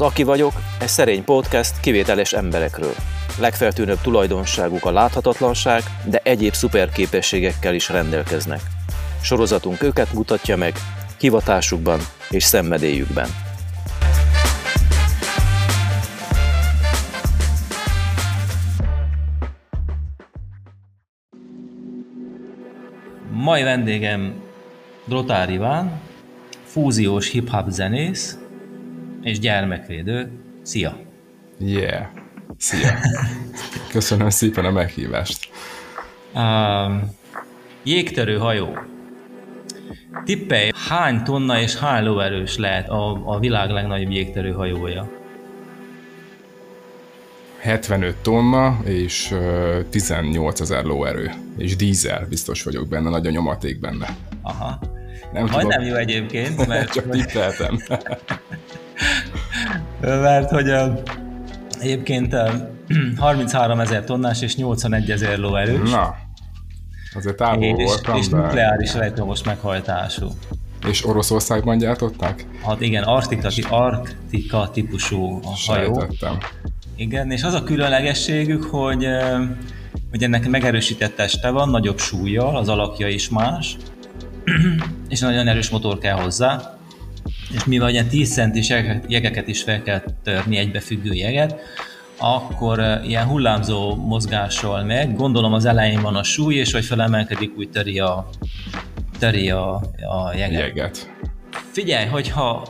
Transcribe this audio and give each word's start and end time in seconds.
Az 0.00 0.06
Aki 0.06 0.22
vagyok, 0.22 0.52
egy 0.80 0.88
szerény 0.88 1.24
podcast 1.24 1.80
kivételes 1.80 2.32
emberekről. 2.32 2.94
Legfeltűnőbb 3.38 4.00
tulajdonságuk 4.00 4.84
a 4.84 4.92
láthatatlanság, 4.92 5.82
de 6.04 6.20
egyéb 6.22 6.52
szuperképességekkel 6.52 7.74
is 7.74 7.88
rendelkeznek. 7.88 8.60
Sorozatunk 9.22 9.82
őket 9.82 10.12
mutatja 10.12 10.56
meg, 10.56 10.74
hivatásukban 11.18 12.00
és 12.30 12.44
szenvedélyükben. 12.44 13.28
Mai 23.30 23.62
vendégem 23.62 24.34
Drotár 25.04 25.50
Iván, 25.50 26.00
fúziós 26.64 27.30
hip-hop 27.30 27.68
zenész 27.68 28.39
és 29.22 29.38
gyermekvédő. 29.38 30.30
Szia! 30.62 30.96
Yeah! 31.58 32.06
Szia! 32.58 32.98
Köszönöm 33.92 34.30
szépen 34.30 34.64
a 34.64 34.70
meghívást. 34.70 35.48
Um, 36.34 37.16
jégtörő 37.82 38.38
hajó. 38.38 38.78
Tippelj, 40.24 40.70
hány 40.88 41.24
tonna 41.24 41.60
és 41.60 41.76
hány 41.76 42.04
lóerős 42.04 42.56
lehet 42.56 42.88
a, 42.88 43.22
a 43.24 43.38
világ 43.38 43.70
legnagyobb 43.70 44.10
jégtörő 44.10 44.50
hajója? 44.50 45.08
75 47.58 48.16
tonna 48.16 48.78
és 48.84 49.34
18 49.90 50.60
ezer 50.60 50.84
lóerő. 50.84 51.30
És 51.56 51.76
dízel, 51.76 52.26
biztos 52.28 52.62
vagyok 52.62 52.88
benne, 52.88 53.10
nagy 53.10 53.26
a 53.26 53.30
nyomaték 53.30 53.80
benne. 53.80 54.16
Aha. 54.42 54.78
Nem 55.32 55.42
Majd 55.42 55.52
tudom. 55.52 55.68
nem 55.68 55.82
jó 55.82 55.94
egyébként, 55.94 56.66
mert... 56.66 56.92
Csak 56.92 57.10
tippeltem. 57.10 57.78
mert 60.00 60.50
hogy 60.50 60.68
uh, 60.68 60.98
egyébként 61.80 62.32
uh, 62.32 62.50
33 63.16 63.80
ezer 63.80 64.04
tonnás 64.04 64.42
és 64.42 64.56
81 64.56 65.10
ezer 65.10 65.38
lóerős. 65.38 65.90
Na, 65.90 66.14
azért 67.14 67.36
távol 67.36 67.80
és, 67.80 67.84
voltam, 67.84 68.16
És 68.16 68.28
de... 68.28 68.36
nukleáris 68.36 68.92
elektromos 68.92 69.42
meghajtású. 69.42 70.28
És 70.86 71.06
Oroszországban 71.06 71.78
gyártották? 71.78 72.46
Hát 72.64 72.80
igen, 72.80 73.02
Arktika, 73.02 73.48
Arktika 73.68 74.70
típusú 74.70 75.40
a 75.42 75.72
hajó. 75.72 75.94
Sejtettem. 75.94 76.38
Igen, 76.96 77.30
és 77.30 77.42
az 77.42 77.54
a 77.54 77.62
különlegességük, 77.62 78.64
hogy, 78.64 79.06
hogy 80.10 80.22
ennek 80.22 80.48
megerősített 80.48 81.16
teste 81.16 81.50
van, 81.50 81.68
nagyobb 81.68 81.98
súlyjal, 81.98 82.56
az 82.56 82.68
alakja 82.68 83.08
is 83.08 83.28
más, 83.28 83.76
és 85.08 85.20
nagyon 85.20 85.48
erős 85.48 85.70
motor 85.70 85.98
kell 85.98 86.20
hozzá, 86.20 86.78
és 87.54 87.64
mivel 87.64 87.90
ilyen 87.90 88.08
10 88.08 88.32
centis 88.32 88.68
jegeket 89.06 89.48
is 89.48 89.62
fel 89.62 89.82
kell 89.82 90.02
törni, 90.22 90.56
egybefüggő 90.56 91.12
jeget, 91.12 91.60
akkor 92.18 93.00
ilyen 93.04 93.26
hullámzó 93.26 93.94
mozgással 93.94 94.84
meg, 94.84 95.16
gondolom 95.16 95.52
az 95.52 95.64
elején 95.64 96.00
van 96.00 96.16
a 96.16 96.22
súly, 96.22 96.54
és 96.54 96.72
hogy 96.72 96.84
felemelkedik, 96.84 97.56
úgy 97.56 97.70
töri 97.70 97.98
a, 97.98 98.28
töri 99.18 99.50
a, 99.50 99.74
a 100.08 100.32
jeget. 100.36 100.60
jeget. 100.60 101.10
Figyelj, 101.72 102.06
hogyha 102.06 102.64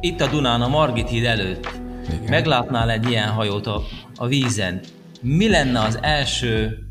itt 0.00 0.20
a 0.20 0.26
Dunán, 0.26 0.62
a 0.62 0.68
Margit 0.68 1.08
híd 1.08 1.24
előtt 1.24 1.68
igen. 2.08 2.24
meglátnál 2.28 2.90
egy 2.90 3.10
ilyen 3.10 3.28
hajót 3.28 3.66
a, 3.66 3.82
a 4.16 4.26
vízen, 4.26 4.80
mi 5.20 5.48
lenne 5.48 5.80
az 5.80 5.98
első 6.00 6.86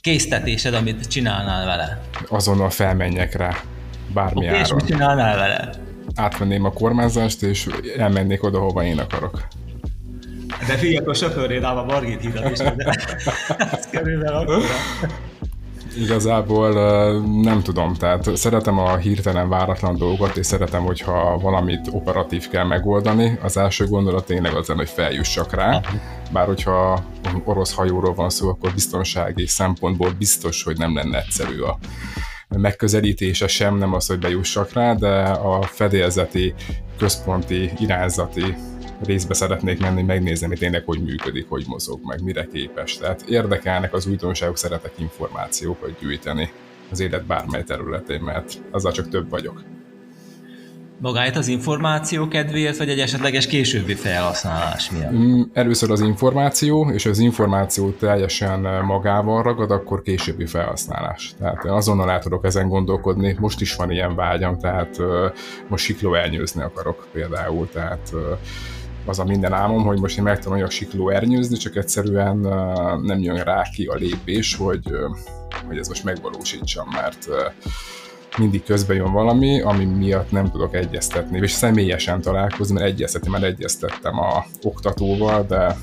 késztetésed, 0.00 0.74
amit 0.74 1.06
csinálnál 1.06 1.66
vele? 1.66 2.00
Azonnal 2.28 2.70
felmenjek 2.70 3.34
rá, 3.34 3.56
bármi 4.14 4.36
okay, 4.36 4.48
áron. 4.48 4.60
és 4.60 4.72
mit 4.72 4.84
csinálnál 4.84 5.36
vele? 5.36 5.70
Átvenném 6.14 6.64
a 6.64 6.72
kormányzást, 6.72 7.42
és 7.42 7.68
elmennék 7.98 8.42
oda, 8.42 8.58
hova 8.58 8.84
én 8.84 8.98
akarok. 8.98 9.42
De 10.66 10.74
figyelj, 10.74 10.96
akkor 10.96 11.14
sofőrréd 11.16 11.62
áll 11.62 11.76
a 11.76 11.84
Margit 11.84 12.20
hidat 12.20 12.50
is, 12.50 12.58
ez 12.58 13.88
körülbelül 13.90 14.36
akkora. 14.36 14.62
Igazából 15.98 16.72
nem 17.42 17.62
tudom, 17.62 17.94
tehát 17.94 18.36
szeretem 18.36 18.78
a 18.78 18.96
hirtelen 18.96 19.48
váratlan 19.48 19.96
dolgokat, 19.96 20.36
és 20.36 20.46
szeretem, 20.46 20.82
hogyha 20.82 21.38
valamit 21.38 21.88
operatív 21.90 22.48
kell 22.48 22.64
megoldani. 22.64 23.38
Az 23.42 23.56
első 23.56 23.86
gondolat 23.86 24.26
tényleg 24.26 24.54
az 24.54 24.66
hogy 24.66 24.88
feljussak 24.88 25.54
rá, 25.54 25.80
bár 26.32 26.46
hogyha 26.46 27.04
orosz 27.44 27.74
hajóról 27.74 28.14
van 28.14 28.30
szó, 28.30 28.48
akkor 28.48 28.72
biztonsági 28.72 29.46
szempontból 29.46 30.10
biztos, 30.18 30.62
hogy 30.62 30.78
nem 30.78 30.94
lenne 30.94 31.18
egyszerű 31.18 31.60
a 31.60 31.78
megközelítése 32.48 33.46
sem, 33.46 33.76
nem 33.78 33.92
az, 33.94 34.06
hogy 34.06 34.18
bejussak 34.18 34.72
rá, 34.72 34.94
de 34.94 35.22
a 35.22 35.62
fedélzeti, 35.62 36.54
központi, 36.98 37.70
irányzati 37.78 38.54
részbe 39.04 39.34
szeretnék 39.34 39.80
menni, 39.80 40.02
megnézni, 40.02 40.46
hogy 40.46 40.58
tényleg 40.58 40.82
hogy 40.84 41.02
működik, 41.02 41.48
hogy 41.48 41.64
mozog, 41.66 42.00
meg 42.04 42.22
mire 42.22 42.46
képes. 42.52 42.96
Tehát 42.96 43.22
érdekelnek 43.28 43.92
az 43.92 44.06
újdonságok, 44.06 44.56
szeretek 44.56 44.92
információkat 44.98 45.98
gyűjteni 46.00 46.50
az 46.90 47.00
élet 47.00 47.26
bármely 47.26 47.64
területén, 47.64 48.20
mert 48.20 48.60
azzal 48.70 48.92
csak 48.92 49.08
több 49.08 49.30
vagyok. 49.30 49.62
Magáért 50.98 51.36
az 51.36 51.48
információ 51.48 52.28
kedvéért, 52.28 52.76
vagy 52.76 52.88
egy 52.88 52.98
esetleges 52.98 53.46
későbbi 53.46 53.94
felhasználás 53.94 54.90
miatt? 54.90 55.12
Mm, 55.12 55.42
először 55.52 55.90
az 55.90 56.00
információ, 56.00 56.90
és 56.90 57.06
az 57.06 57.18
információ 57.18 57.90
teljesen 57.90 58.60
magával 58.84 59.42
ragad, 59.42 59.70
akkor 59.70 60.02
későbbi 60.02 60.46
felhasználás. 60.46 61.34
Tehát 61.38 61.64
azonnal 61.64 62.10
el 62.10 62.20
tudok 62.20 62.44
ezen 62.44 62.68
gondolkodni, 62.68 63.36
most 63.38 63.60
is 63.60 63.74
van 63.74 63.90
ilyen 63.90 64.14
vágyam, 64.14 64.58
tehát 64.58 64.98
most 65.68 65.84
sikló 65.84 66.14
elnyőzni 66.14 66.62
akarok 66.62 67.06
például, 67.12 67.68
tehát 67.72 68.12
az 69.06 69.18
a 69.18 69.24
minden 69.24 69.52
álmom, 69.52 69.84
hogy 69.84 70.00
most 70.00 70.18
én 70.18 70.24
megtanuljak 70.24 70.70
sikló 70.70 71.08
ernyőzni, 71.08 71.56
csak 71.56 71.76
egyszerűen 71.76 72.36
nem 73.02 73.18
jön 73.18 73.36
rá 73.36 73.62
ki 73.74 73.84
a 73.84 73.94
lépés, 73.94 74.56
hogy, 74.56 74.82
hogy 75.66 75.78
ez 75.78 75.88
most 75.88 76.04
megvalósítsam, 76.04 76.88
mert 76.92 77.28
mindig 78.38 78.62
közben 78.62 78.96
jön 78.96 79.12
valami, 79.12 79.60
ami 79.60 79.84
miatt 79.84 80.30
nem 80.30 80.50
tudok 80.50 80.74
egyeztetni, 80.74 81.38
és 81.38 81.50
személyesen 81.50 82.20
találkozni, 82.20 82.74
mert 82.74 82.86
egyeztetni, 82.86 83.30
mert 83.30 83.44
egyeztettem 83.44 84.18
a 84.18 84.44
oktatóval, 84.62 85.46
de 85.46 85.76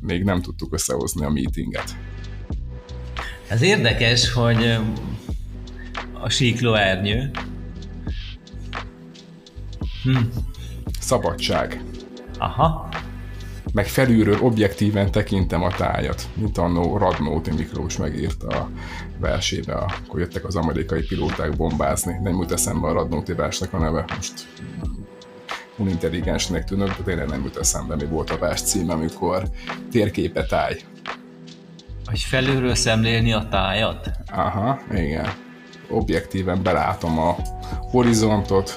még 0.00 0.24
nem 0.24 0.42
tudtuk 0.42 0.74
összehozni 0.74 1.24
a 1.24 1.28
meetinget. 1.28 1.96
Ez 3.48 3.62
érdekes, 3.62 4.32
hogy 4.32 4.78
a 6.12 6.28
síklóernyő. 6.28 7.30
Hm. 10.02 10.16
Szabadság. 11.00 11.82
Aha. 12.38 12.88
Meg 13.72 13.86
felülről 13.86 14.40
objektíven 14.40 15.10
tekintem 15.10 15.62
a 15.62 15.70
tájat, 15.70 16.28
mint 16.34 16.58
annó 16.58 16.96
Radnóti 16.96 17.50
Miklós 17.50 17.96
megírta 17.96 18.46
a 18.46 18.70
versébe, 19.22 19.74
akkor 19.74 20.20
jöttek 20.20 20.44
az 20.44 20.56
amerikai 20.56 21.02
pilóták 21.02 21.56
bombázni. 21.56 22.18
Nem 22.22 22.32
jut 22.32 22.52
eszembe 22.52 22.86
a 22.86 22.92
Radnóti 22.92 23.32
versnek 23.32 23.72
a 23.72 23.78
neve, 23.78 24.04
most 24.16 24.48
unintelligensnek 25.76 26.64
tűnök, 26.64 26.96
de 26.96 27.02
tényleg 27.02 27.28
nem 27.28 27.42
jut 27.42 27.56
eszembe, 27.56 27.94
mi 27.94 28.04
volt 28.04 28.30
a 28.30 28.38
vers 28.38 28.62
cím, 28.62 28.90
amikor 28.90 29.42
térképe 29.90 30.44
táj. 30.44 30.80
Hogy 32.06 32.20
felülről 32.20 32.74
szemlélni 32.74 33.32
a 33.32 33.48
tájat? 33.50 34.10
Aha, 34.32 34.80
igen. 34.90 35.26
Objektíven 35.88 36.62
belátom 36.62 37.18
a 37.18 37.36
horizontot, 37.90 38.74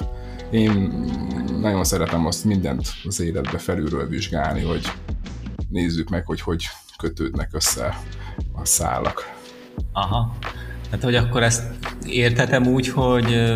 én 0.51 0.71
nagyon 1.59 1.83
szeretem 1.83 2.25
azt 2.25 2.43
mindent 2.43 2.87
az 3.03 3.19
életbe 3.19 3.57
felülről 3.57 4.07
vizsgálni, 4.07 4.61
hogy 4.61 4.91
nézzük 5.69 6.09
meg, 6.09 6.25
hogy 6.25 6.41
hogy 6.41 6.67
kötődnek 6.97 7.49
össze 7.53 7.97
a 8.53 8.65
szálak. 8.65 9.34
Aha. 9.93 10.35
Hát, 10.91 11.03
hogy 11.03 11.15
akkor 11.15 11.43
ezt 11.43 11.63
értetem 12.05 12.67
úgy, 12.67 12.87
hogy 12.87 13.55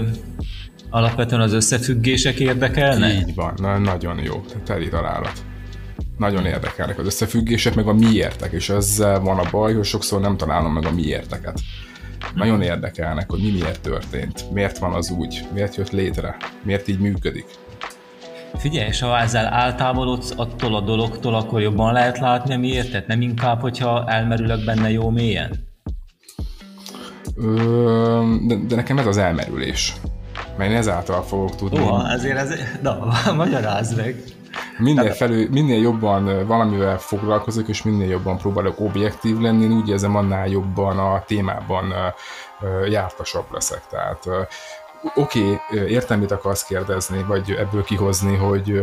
alapvetően 0.90 1.42
az 1.42 1.54
összefüggések 1.54 2.40
érdekelnek? 2.40 3.14
Így 3.14 3.36
van, 3.36 3.54
na, 3.58 3.78
nagyon 3.78 4.20
jó, 4.24 4.44
teli 4.66 4.90
találat. 4.90 5.44
Nagyon 6.18 6.46
érdekelnek 6.46 7.00
az 7.00 7.06
összefüggések, 7.06 7.76
meg 7.76 7.88
a 7.88 7.94
miértek, 7.94 8.52
és 8.52 8.70
ezzel 8.70 9.20
van 9.20 9.38
a 9.38 9.50
baj, 9.52 9.74
hogy 9.74 9.84
sokszor 9.84 10.22
nem 10.22 10.38
találom 10.38 10.74
meg 10.74 10.86
a 10.86 10.92
miérteket. 10.92 11.60
Nagyon 12.36 12.62
érdekelnek, 12.62 13.30
hogy 13.30 13.42
mi 13.42 13.52
miért 13.52 13.82
történt, 13.82 14.52
miért 14.52 14.78
van 14.78 14.94
az 14.94 15.12
úgy, 15.12 15.48
miért 15.54 15.76
jött 15.76 15.90
létre, 15.90 16.38
miért 16.64 16.88
így 16.88 17.00
működik. 17.00 17.46
Figyelj, 18.58 18.88
és 18.88 19.00
ha 19.00 19.18
ezzel 19.18 19.46
eltávolodsz 19.46 20.34
attól 20.36 20.76
a 20.76 20.82
dologtól, 20.82 21.36
akkor 21.36 21.62
jobban 21.62 21.94
lehet 21.94 22.20
látni, 22.20 22.56
miért? 22.56 22.92
Tehát 22.92 23.08
nem 23.08 23.22
inkább, 23.22 23.62
hogyha 23.62 24.04
elmerülök 24.08 24.66
benne 24.66 24.92
jó 24.92 25.10
mélyen? 25.10 25.69
De, 28.48 28.56
de 28.68 28.76
nekem 28.76 28.98
ez 28.98 29.06
az 29.06 29.18
elmerülés. 29.18 29.96
Mert 30.58 30.72
én 30.72 30.78
ezáltal 30.78 31.24
fogok 31.24 31.56
tudni. 31.56 31.80
Ó, 31.80 32.06
ezért 32.06 32.38
ez... 32.38 32.54
Na, 32.82 33.14
magyarázd 33.36 33.98
meg. 33.98 34.24
Minél, 34.78 35.12
felül, 35.12 35.50
minél 35.52 35.82
jobban 35.82 36.48
valamivel 36.48 36.98
foglalkozok, 36.98 37.68
és 37.68 37.84
minél 37.84 38.10
jobban 38.10 38.38
próbálok 38.38 38.80
objektív 38.80 39.38
lenni, 39.38 39.66
úgy 39.66 39.90
érzem, 39.90 40.16
annál 40.16 40.48
jobban 40.48 40.98
a 40.98 41.24
témában 41.28 41.94
jártasabb 42.90 43.46
leszek. 43.52 43.82
Tehát 43.90 44.28
oké, 45.16 45.60
okay, 45.70 45.92
értem, 45.92 46.20
mit 46.20 46.32
akarsz 46.32 46.64
kérdezni, 46.64 47.24
vagy 47.28 47.52
ebből 47.52 47.84
kihozni, 47.84 48.36
hogy 48.36 48.82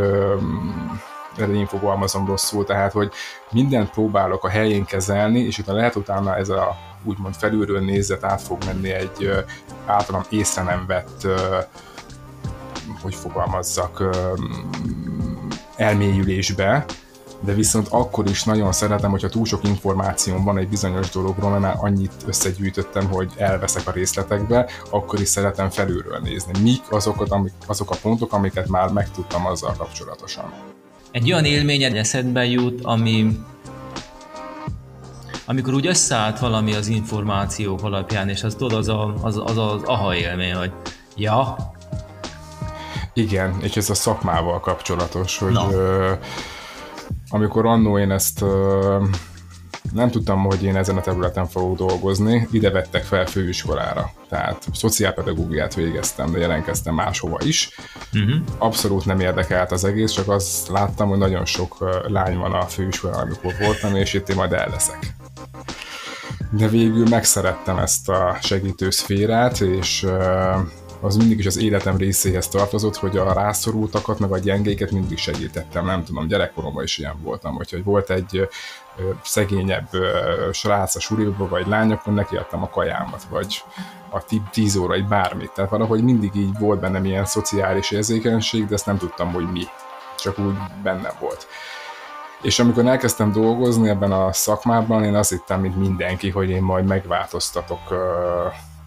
erre 1.38 1.52
én 1.52 1.66
fogalmazom 1.66 2.26
rosszul, 2.26 2.64
tehát, 2.64 2.92
hogy 2.92 3.12
mindent 3.50 3.90
próbálok 3.90 4.44
a 4.44 4.48
helyén 4.48 4.84
kezelni, 4.84 5.38
és 5.38 5.58
utána 5.58 5.78
lehet 5.78 5.96
utána 5.96 6.36
ez 6.36 6.48
a 6.48 6.76
úgymond 7.04 7.34
felülről 7.34 7.80
nézet 7.80 8.24
át 8.24 8.42
fog 8.42 8.64
menni 8.64 8.90
egy 8.90 9.44
általam 9.86 10.22
észre 10.28 10.62
nem 10.62 10.84
vett, 10.86 11.26
hogy 13.02 13.14
fogalmazzak, 13.14 14.02
elmélyülésbe, 15.76 16.84
de 17.40 17.52
viszont 17.52 17.88
akkor 17.90 18.26
is 18.26 18.44
nagyon 18.44 18.72
szeretem, 18.72 19.10
hogyha 19.10 19.28
túl 19.28 19.44
sok 19.44 19.64
információm 19.64 20.44
van 20.44 20.58
egy 20.58 20.68
bizonyos 20.68 21.10
dologról, 21.10 21.50
mert 21.50 21.62
már 21.62 21.76
annyit 21.78 22.12
összegyűjtöttem, 22.26 23.08
hogy 23.08 23.32
elveszek 23.36 23.86
a 23.86 23.90
részletekbe, 23.90 24.68
akkor 24.90 25.20
is 25.20 25.28
szeretem 25.28 25.70
felülről 25.70 26.18
nézni. 26.18 26.60
Mik 26.62 26.82
azokat, 26.90 27.30
amik, 27.30 27.52
azok 27.66 27.90
a 27.90 27.96
pontok, 28.02 28.32
amiket 28.32 28.68
már 28.68 28.88
megtudtam 28.92 29.46
azzal 29.46 29.74
kapcsolatosan. 29.78 30.75
Egy 31.16 31.32
olyan 31.32 31.44
élményed 31.44 31.96
eszedbe 31.96 32.44
jut, 32.44 32.84
ami 32.84 33.40
amikor 35.44 35.74
úgy 35.74 35.86
összeállt 35.86 36.38
valami 36.38 36.74
az 36.74 36.86
információk 36.86 37.82
alapján, 37.82 38.28
és 38.28 38.42
az 38.42 38.54
tudod, 38.54 38.78
az 38.78 38.88
a, 38.88 39.14
az, 39.22 39.36
az, 39.44 39.58
az 39.58 39.82
aha 39.82 40.14
élmény, 40.14 40.54
hogy 40.54 40.72
ja. 41.16 41.56
Igen, 43.12 43.56
és 43.62 43.76
ez 43.76 43.90
a 43.90 43.94
szakmával 43.94 44.60
kapcsolatos, 44.60 45.38
hogy 45.38 45.56
ö, 45.70 46.12
amikor 47.28 47.66
annó 47.66 47.98
én 47.98 48.10
ezt 48.10 48.42
ö, 48.42 49.04
nem 49.92 50.10
tudtam, 50.10 50.44
hogy 50.44 50.62
én 50.62 50.76
ezen 50.76 50.96
a 50.96 51.00
területen 51.00 51.46
fogok 51.46 51.76
dolgozni, 51.76 52.48
ide 52.50 52.70
vettek 52.70 53.04
fel 53.04 53.26
főiskolára. 53.26 54.12
Tehát 54.28 54.66
szociálpedagógiát 54.72 55.74
végeztem, 55.74 56.30
de 56.30 56.38
jelentkeztem 56.38 56.94
máshova 56.94 57.38
is. 57.44 57.70
Uh-huh. 58.12 58.34
Abszolút 58.58 59.04
nem 59.04 59.20
érdekelt 59.20 59.72
az 59.72 59.84
egész, 59.84 60.10
csak 60.10 60.28
azt 60.28 60.68
láttam, 60.68 61.08
hogy 61.08 61.18
nagyon 61.18 61.44
sok 61.44 61.76
lány 62.08 62.36
van 62.36 62.52
a 62.52 62.62
főiskolán, 62.62 63.20
amikor 63.20 63.54
voltam, 63.60 63.96
és 63.96 64.14
itt 64.14 64.28
én 64.28 64.36
majd 64.36 64.52
el 64.52 64.68
leszek. 64.68 65.14
De 66.50 66.68
végül 66.68 67.08
megszerettem 67.08 67.78
ezt 67.78 68.08
a 68.08 68.38
segítő 68.42 68.90
szférát, 68.90 69.60
és 69.60 70.06
az 71.00 71.16
mindig 71.16 71.38
is 71.38 71.46
az 71.46 71.56
életem 71.58 71.96
részéhez 71.96 72.48
tartozott, 72.48 72.96
hogy 72.96 73.16
a 73.16 73.32
rászorultakat, 73.32 74.18
meg 74.18 74.32
a 74.32 74.38
gyengéket 74.38 74.90
mindig 74.90 75.18
segítettem. 75.18 75.84
Nem 75.84 76.04
tudom, 76.04 76.26
gyerekkoromban 76.26 76.82
is 76.82 76.98
ilyen 76.98 77.16
voltam, 77.22 77.54
hogy 77.54 77.84
volt 77.84 78.10
egy 78.10 78.48
szegényebb 79.22 79.88
srác 80.52 80.96
a 80.96 81.00
suliba, 81.00 81.48
vagy 81.48 81.66
lány, 81.66 81.92
akkor 81.92 82.12
nekiadtam 82.12 82.62
a 82.62 82.68
kajámat, 82.68 83.26
vagy 83.30 83.64
a 84.10 84.24
tíz 84.50 84.76
óra, 84.76 84.94
egy 84.94 85.06
bármit. 85.06 85.50
Tehát 85.50 85.70
valahogy 85.70 86.02
mindig 86.02 86.34
így 86.34 86.58
volt 86.58 86.80
bennem 86.80 87.04
ilyen 87.04 87.24
szociális 87.24 87.90
érzékenység, 87.90 88.66
de 88.66 88.74
ezt 88.74 88.86
nem 88.86 88.98
tudtam, 88.98 89.32
hogy 89.32 89.50
mi. 89.50 89.64
Csak 90.18 90.38
úgy 90.38 90.54
bennem 90.82 91.12
volt. 91.20 91.46
És 92.42 92.58
amikor 92.58 92.86
elkezdtem 92.86 93.32
dolgozni 93.32 93.88
ebben 93.88 94.12
a 94.12 94.32
szakmában, 94.32 95.04
én 95.04 95.14
azt 95.14 95.30
hittem, 95.30 95.60
mint 95.60 95.76
mindenki, 95.76 96.30
hogy 96.30 96.50
én 96.50 96.62
majd 96.62 96.86
megváltoztatok 96.86 97.80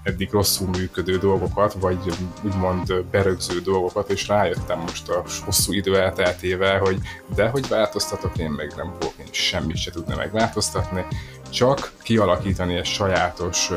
eddig 0.03 0.31
rosszul 0.31 0.67
működő 0.67 1.17
dolgokat, 1.17 1.73
vagy 1.73 1.97
úgymond 2.43 3.03
berögző 3.11 3.61
dolgokat, 3.61 4.09
és 4.09 4.27
rájöttem 4.27 4.79
most 4.79 5.09
a 5.09 5.23
hosszú 5.45 5.73
idő 5.73 5.97
elteltével, 5.97 6.79
hogy 6.79 6.97
de 7.35 7.47
hogy 7.47 7.67
változtatok, 7.67 8.37
én 8.37 8.49
meg 8.49 8.73
nem 8.75 8.93
fogok 8.99 9.13
én 9.19 9.27
semmit 9.31 9.77
se 9.77 9.91
tudni 9.91 10.15
megváltoztatni, 10.15 11.05
csak 11.49 11.91
kialakítani 12.01 12.75
egy 12.75 12.85
sajátos 12.85 13.69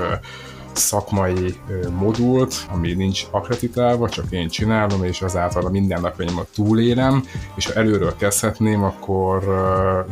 szakmai 0.72 1.54
modult, 1.90 2.54
ami 2.70 2.92
nincs 2.92 3.26
akreditálva, 3.30 4.08
csak 4.08 4.24
én 4.30 4.48
csinálom, 4.48 5.04
és 5.04 5.22
azáltal 5.22 5.66
a 5.66 5.70
mindennapjaimat 5.70 6.48
túlélem, 6.54 7.24
és 7.54 7.66
ha 7.66 7.72
előről 7.72 8.16
kezdhetném, 8.16 8.82
akkor 8.82 9.44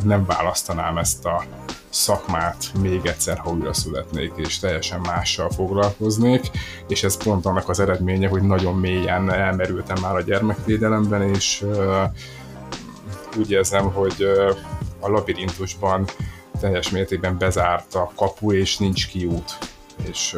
nem 0.03 0.25
választanám 0.25 0.97
ezt 0.97 1.25
a 1.25 1.43
szakmát 1.89 2.71
még 2.81 3.05
egyszer, 3.05 3.37
ha 3.37 3.51
újra 3.51 3.73
születnék, 3.73 4.31
és 4.35 4.59
teljesen 4.59 4.99
mással 4.99 5.49
foglalkoznék, 5.49 6.49
és 6.87 7.03
ez 7.03 7.23
pont 7.23 7.45
annak 7.45 7.69
az 7.69 7.79
eredménye, 7.79 8.27
hogy 8.27 8.41
nagyon 8.41 8.75
mélyen 8.75 9.31
elmerültem 9.31 9.97
már 10.01 10.15
a 10.15 10.21
gyermekvédelemben, 10.21 11.21
és 11.21 11.65
úgy 13.37 13.51
érzem, 13.51 13.91
hogy 13.91 14.27
a 14.99 15.09
labirintusban 15.09 16.05
teljes 16.59 16.89
mértékben 16.89 17.37
bezárt 17.37 17.95
a 17.95 18.11
kapu, 18.15 18.51
és 18.51 18.77
nincs 18.77 19.07
kiút. 19.07 19.57
És 20.09 20.37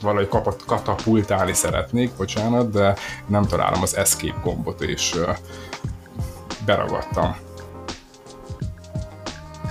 valahogy 0.00 0.28
kapat, 0.28 0.64
katapultálni 0.64 1.52
szeretnék, 1.52 2.16
bocsánat, 2.16 2.70
de 2.70 2.96
nem 3.26 3.46
találom 3.46 3.82
az 3.82 3.96
escape 3.96 4.40
gombot, 4.42 4.80
és 4.80 5.14
beragadtam 6.64 7.36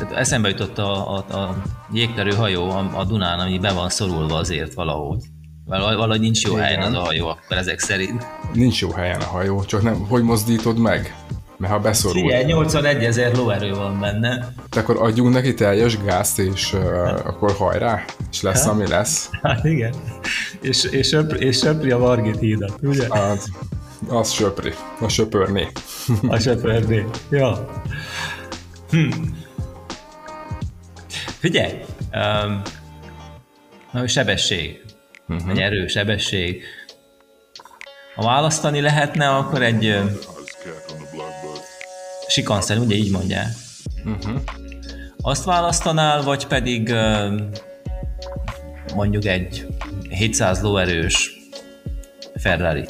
tehát 0.02 0.16
eszembe 0.16 0.50
jutott 0.50 0.78
a, 0.78 1.16
a, 1.16 1.18
a 1.18 1.62
jégterő 1.92 2.36
hajó 2.36 2.70
a, 2.70 2.90
a 2.94 3.04
Dunán, 3.04 3.40
ami 3.40 3.60
be 3.60 3.72
van 3.72 3.90
szorulva 3.90 4.36
azért 4.36 4.74
valahogy. 4.74 5.24
Valahogy 5.66 6.20
nincs 6.20 6.42
jó 6.42 6.52
Igen. 6.52 6.64
helyen 6.64 6.82
az 6.82 6.94
a 6.94 7.00
hajó, 7.00 7.28
akkor 7.28 7.58
ezek 7.58 7.80
szerint. 7.80 8.26
Nincs 8.54 8.82
jó 8.82 8.92
helyen 8.92 9.22
a 9.22 9.26
hajó, 9.26 9.64
csak 9.64 9.82
nem, 9.82 10.08
hogy 10.08 10.24
mozdítod 10.24 10.78
meg? 10.78 11.16
Mert 11.62 11.74
ha 11.74 11.80
beszorul... 11.80 12.24
Igen, 12.24 12.46
81 12.46 13.04
ezer 13.04 13.36
lóerő 13.36 13.74
van 13.74 14.00
benne. 14.00 14.54
De 14.70 14.80
akkor 14.80 14.98
adjunk 15.02 15.34
neki 15.34 15.54
teljes 15.54 16.04
gázt, 16.04 16.40
és 16.40 16.74
uh, 16.74 16.82
akkor 17.26 17.52
hajrá, 17.52 18.04
és 18.32 18.42
lesz, 18.42 18.66
ha? 18.66 18.72
ami 18.72 18.88
lesz. 18.88 19.30
Hát 19.42 19.66
igen, 19.66 19.94
és, 20.62 20.84
és, 20.84 21.08
söpri, 21.08 21.46
és 21.46 21.58
söpri 21.58 21.92
a 21.92 21.98
Margit 21.98 22.40
hídat, 22.40 22.78
ugye? 22.82 23.08
Hát, 23.10 23.44
az 24.08 24.32
söpri, 24.32 24.74
a 25.00 25.08
söpörné. 25.08 25.68
A 26.28 26.40
söpörné, 26.40 27.06
ja. 27.30 27.82
Hm. 28.90 29.10
Figyelj, 31.40 31.74
um, 32.14 32.62
na, 33.92 34.08
sebesség, 34.08 34.82
uh-huh. 35.28 35.50
egy 35.50 35.60
erő, 35.60 35.88
sebesség. 35.88 36.64
Ha 38.16 38.24
választani 38.24 38.82
lehetne, 38.82 39.30
akkor 39.30 39.62
egy 39.62 40.02
sikanszen, 42.32 42.78
ugye 42.78 42.96
így 42.96 43.12
mondják. 43.12 43.48
Uh-huh. 44.06 44.42
Azt 45.22 45.44
választanál, 45.44 46.24
vagy 46.24 46.48
pedig 46.48 46.94
mondjuk 48.96 49.26
egy 49.26 49.68
700 50.10 50.62
lóerős 50.62 51.40
ferrari 52.36 52.86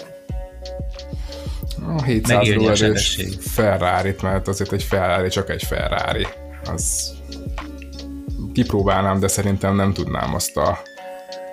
a 1.88 2.04
700 2.04 2.48
lóerős 2.48 3.20
ferrari 3.40 4.16
mert 4.22 4.48
azért 4.48 4.72
egy 4.72 4.84
Ferrari 4.84 5.30
csak 5.30 5.50
egy 5.50 5.64
Ferrari. 5.64 6.28
Az 6.66 7.14
kipróbálnám, 8.54 9.20
de 9.20 9.28
szerintem 9.28 9.76
nem 9.76 9.94
tudnám 9.94 10.34
azt 10.34 10.58
a 10.58 10.80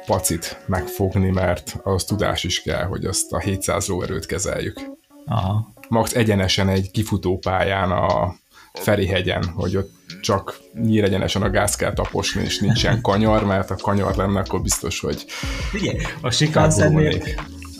pacit 0.06 0.60
megfogni, 0.66 1.30
mert 1.30 1.76
ahhoz 1.82 2.04
tudás 2.04 2.44
is 2.44 2.62
kell, 2.62 2.84
hogy 2.84 3.04
azt 3.04 3.32
a 3.32 3.38
700 3.38 3.86
lóerőt 3.86 4.26
kezeljük. 4.26 4.80
Aha. 5.26 5.72
Max 5.88 6.14
egyenesen 6.14 6.68
egy 6.68 6.90
kifutópályán 6.90 7.90
a 7.90 8.34
Ferihegyen, 8.72 9.44
hogy 9.44 9.76
ott 9.76 9.90
csak 10.20 10.58
egyenesen 10.84 11.42
a 11.42 11.50
gáz 11.50 11.76
kell 11.76 11.92
taposni, 11.92 12.42
és 12.42 12.58
nincsen 12.58 13.00
kanyar, 13.00 13.44
mert 13.44 13.70
a 13.70 13.76
kanyar 13.76 14.16
lenne, 14.16 14.40
akkor 14.40 14.62
biztos, 14.62 15.00
hogy 15.00 15.24
Igen, 15.72 15.96
a 16.20 16.30
Shikansennél, 16.30 17.22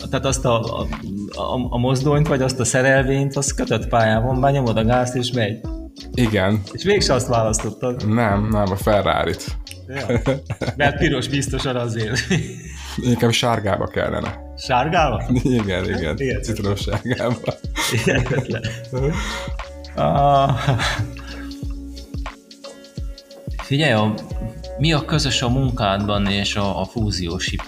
tehát 0.09 0.25
azt 0.25 0.45
a, 0.45 0.79
a, 0.79 0.87
a, 1.29 1.67
a 1.69 1.77
mozdonyt, 1.77 2.27
vagy 2.27 2.41
azt 2.41 2.59
a 2.59 2.65
szerelvényt, 2.65 3.35
azt 3.35 3.55
kötött 3.55 3.87
pályában, 3.87 4.41
benyomod 4.41 4.77
a 4.77 4.83
gázt, 4.85 5.15
és 5.15 5.31
megy. 5.31 5.59
Igen. 6.13 6.61
És 6.71 6.83
mégse 6.83 7.13
azt 7.13 7.27
választottad. 7.27 8.07
Nem, 8.07 8.47
nem, 8.47 8.71
a 8.71 8.75
Ferrari-t. 8.75 9.57
Ja. 9.87 10.21
Mert 10.75 10.97
piros 10.97 11.27
biztosan 11.27 11.75
azért. 11.75 12.19
Inkább 12.97 13.31
sárgába 13.31 13.87
kellene. 13.87 14.39
Sárgába? 14.57 15.23
Igen, 15.43 15.85
igen. 15.85 16.17
igen. 16.17 17.35
Hihetetlen. 17.89 18.61
Figyelj, 23.63 23.91
a, 23.91 24.13
mi 24.77 24.93
a 24.93 25.05
közös 25.05 25.41
a 25.41 25.49
munkádban 25.49 26.27
és 26.27 26.55
a, 26.55 26.81
a 26.81 26.85
fúziós 26.85 27.49
hip 27.49 27.63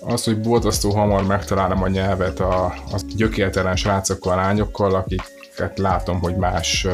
Az, 0.00 0.24
hogy 0.24 0.40
boldasztó 0.40 0.90
hamar 0.90 1.26
megtalálom 1.26 1.82
a 1.82 1.88
nyelvet 1.88 2.40
a, 2.40 2.64
a 2.64 3.00
gyökértelen 3.16 3.76
srácokkal, 3.76 4.36
lányokkal, 4.36 4.94
akik 4.94 5.22
akiket 5.52 5.78
látom, 5.78 6.20
hogy 6.20 6.36
más 6.36 6.86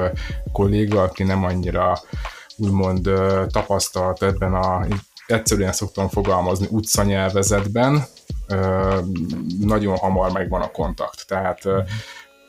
kolléga, 0.52 1.02
aki 1.02 1.22
nem 1.22 1.44
annyira 1.44 2.00
úgymond 2.56 3.10
tapasztalt 3.46 4.22
ebben 4.22 4.54
a, 4.54 4.86
egyszerűen 5.26 5.72
szoktam 5.72 6.08
fogalmazni, 6.08 6.66
utcanyelvezetben, 6.70 8.04
nagyon 9.60 9.96
hamar 9.96 10.32
megvan 10.32 10.60
a 10.60 10.70
kontakt. 10.70 11.26
Tehát 11.26 11.62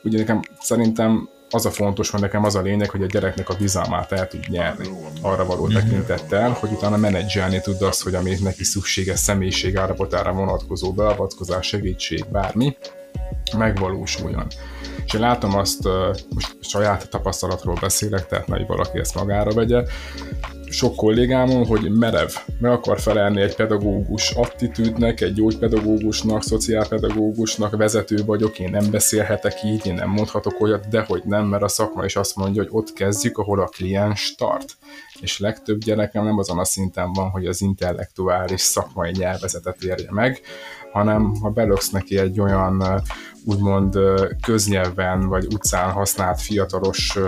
ugye 0.02 0.18
nekem 0.18 0.40
szerintem 0.60 1.28
az 1.50 1.66
a 1.66 1.70
fontos, 1.70 2.10
hogy 2.10 2.20
nekem 2.20 2.44
az 2.44 2.54
a 2.54 2.60
lényeg, 2.60 2.90
hogy 2.90 3.02
a 3.02 3.06
gyereknek 3.06 3.48
a 3.48 3.54
bizalmát 3.54 4.12
el 4.12 4.28
tud 4.28 4.48
nyerni 4.48 4.88
arra 5.22 5.44
való 5.44 5.64
mhm. 5.64 5.74
tekintettel, 5.74 6.50
hogy 6.50 6.72
utána 6.72 6.96
menedzselni 6.96 7.60
tud 7.60 7.82
azt, 7.82 8.02
hogy 8.02 8.14
ami 8.14 8.36
neki 8.42 8.64
szükséges 8.64 9.18
személyiség 9.18 9.76
állapotára 9.76 10.32
vonatkozó 10.32 10.92
beavatkozás, 10.92 11.66
segítség, 11.66 12.24
bármi, 12.32 12.76
megvalósuljon. 13.56 14.46
És 15.04 15.12
én 15.12 15.20
látom 15.20 15.56
azt, 15.56 15.88
most 16.34 16.56
saját 16.60 17.10
tapasztalatról 17.10 17.76
beszélek, 17.80 18.26
tehát 18.26 18.46
nagy 18.46 18.66
valaki 18.66 18.98
ezt 18.98 19.14
magára 19.14 19.50
vegye, 19.50 19.84
sok 20.70 20.96
kollégámon, 20.96 21.66
hogy 21.66 21.90
merev, 21.90 22.28
meg 22.58 22.70
akar 22.70 23.00
felelni 23.00 23.40
egy 23.40 23.54
pedagógus 23.54 24.30
attitűdnek, 24.30 25.20
egy 25.20 25.32
gyógypedagógusnak, 25.32 26.42
szociálpedagógusnak, 26.42 27.76
vezető 27.76 28.24
vagyok, 28.24 28.58
én 28.58 28.70
nem 28.70 28.90
beszélhetek 28.90 29.64
így, 29.64 29.86
én 29.86 29.94
nem 29.94 30.08
mondhatok 30.08 30.60
olyat, 30.60 30.88
de 30.88 31.00
hogy 31.00 31.22
nem, 31.24 31.46
mert 31.46 31.62
a 31.62 31.68
szakma 31.68 32.04
is 32.04 32.16
azt 32.16 32.36
mondja, 32.36 32.62
hogy 32.62 32.70
ott 32.72 32.92
kezdjük, 32.92 33.38
ahol 33.38 33.60
a 33.60 33.66
kliens 33.66 34.34
tart. 34.34 34.76
És 35.20 35.38
legtöbb 35.38 35.78
gyerekem 35.78 36.24
nem 36.24 36.38
azon 36.38 36.58
a 36.58 36.64
szinten 36.64 37.12
van, 37.12 37.30
hogy 37.30 37.46
az 37.46 37.60
intellektuális 37.60 38.60
szakmai 38.60 39.10
nyelvezetet 39.10 39.82
érje 39.82 40.10
meg, 40.10 40.40
hanem 40.92 41.34
ha 41.40 41.48
belöksz 41.50 41.90
neki 41.90 42.18
egy 42.18 42.40
olyan 42.40 43.02
úgymond 43.44 43.98
köznyelven 44.42 45.28
vagy 45.28 45.46
utcán 45.52 45.90
használt 45.90 46.40
fiatalos 46.40 47.18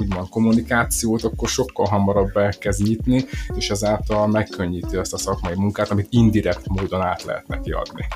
úgymond 0.00 0.28
kommunikációt, 0.28 1.22
akkor 1.22 1.48
sokkal 1.48 1.86
hamarabb 1.86 2.36
elkezd 2.36 2.82
nyitni, 2.82 3.24
és 3.56 3.70
ezáltal 3.70 4.26
megkönnyíti 4.26 4.96
azt 4.96 5.12
a 5.12 5.18
szakmai 5.18 5.54
munkát, 5.54 5.90
amit 5.90 6.06
indirekt 6.10 6.68
módon 6.68 7.02
át 7.02 7.22
lehet 7.22 7.46
neki 7.46 7.70
adni. 7.70 8.06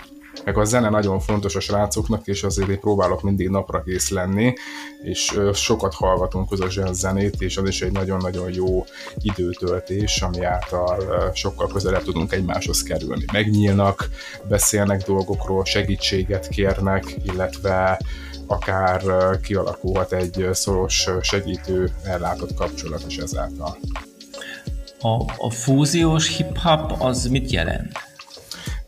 Meg 0.45 0.59
a 0.59 0.65
zene 0.65 0.89
nagyon 0.89 1.21
fontos 1.21 1.55
a 1.55 1.61
srácoknak, 1.61 2.27
és 2.27 2.43
azért 2.43 2.69
én 2.69 2.81
próbálok 2.81 3.23
mindig 3.23 3.49
napra 3.49 3.83
kész 3.83 4.11
lenni, 4.11 4.55
és 5.03 5.41
sokat 5.53 5.95
hallgatunk 5.95 6.49
közösen 6.49 6.95
zenét, 6.95 7.43
és 7.43 7.57
az 7.57 7.69
is 7.69 7.83
egy 7.83 7.93
nagyon-nagyon 7.93 8.53
jó 8.53 8.85
időtöltés, 9.21 10.23
ami 10.23 10.45
által 10.45 11.31
sokkal 11.35 11.67
közelebb 11.67 12.03
tudunk 12.03 12.33
egymáshoz 12.33 12.83
kerülni. 12.83 13.25
Megnyílnak, 13.33 14.09
beszélnek 14.49 15.03
dolgokról, 15.03 15.65
segítséget 15.65 16.49
kérnek, 16.49 17.17
illetve 17.25 18.01
akár 18.47 19.03
kialakulhat 19.41 20.13
egy 20.13 20.49
szoros 20.53 21.09
segítő 21.21 21.91
ellátott 22.05 22.55
kapcsolat 22.55 23.05
is 23.07 23.17
ezáltal. 23.17 23.79
A, 25.01 25.23
a 25.37 25.51
fúziós 25.51 26.37
hip-hop 26.37 26.93
az 26.99 27.27
mit 27.27 27.51
jelent? 27.51 27.93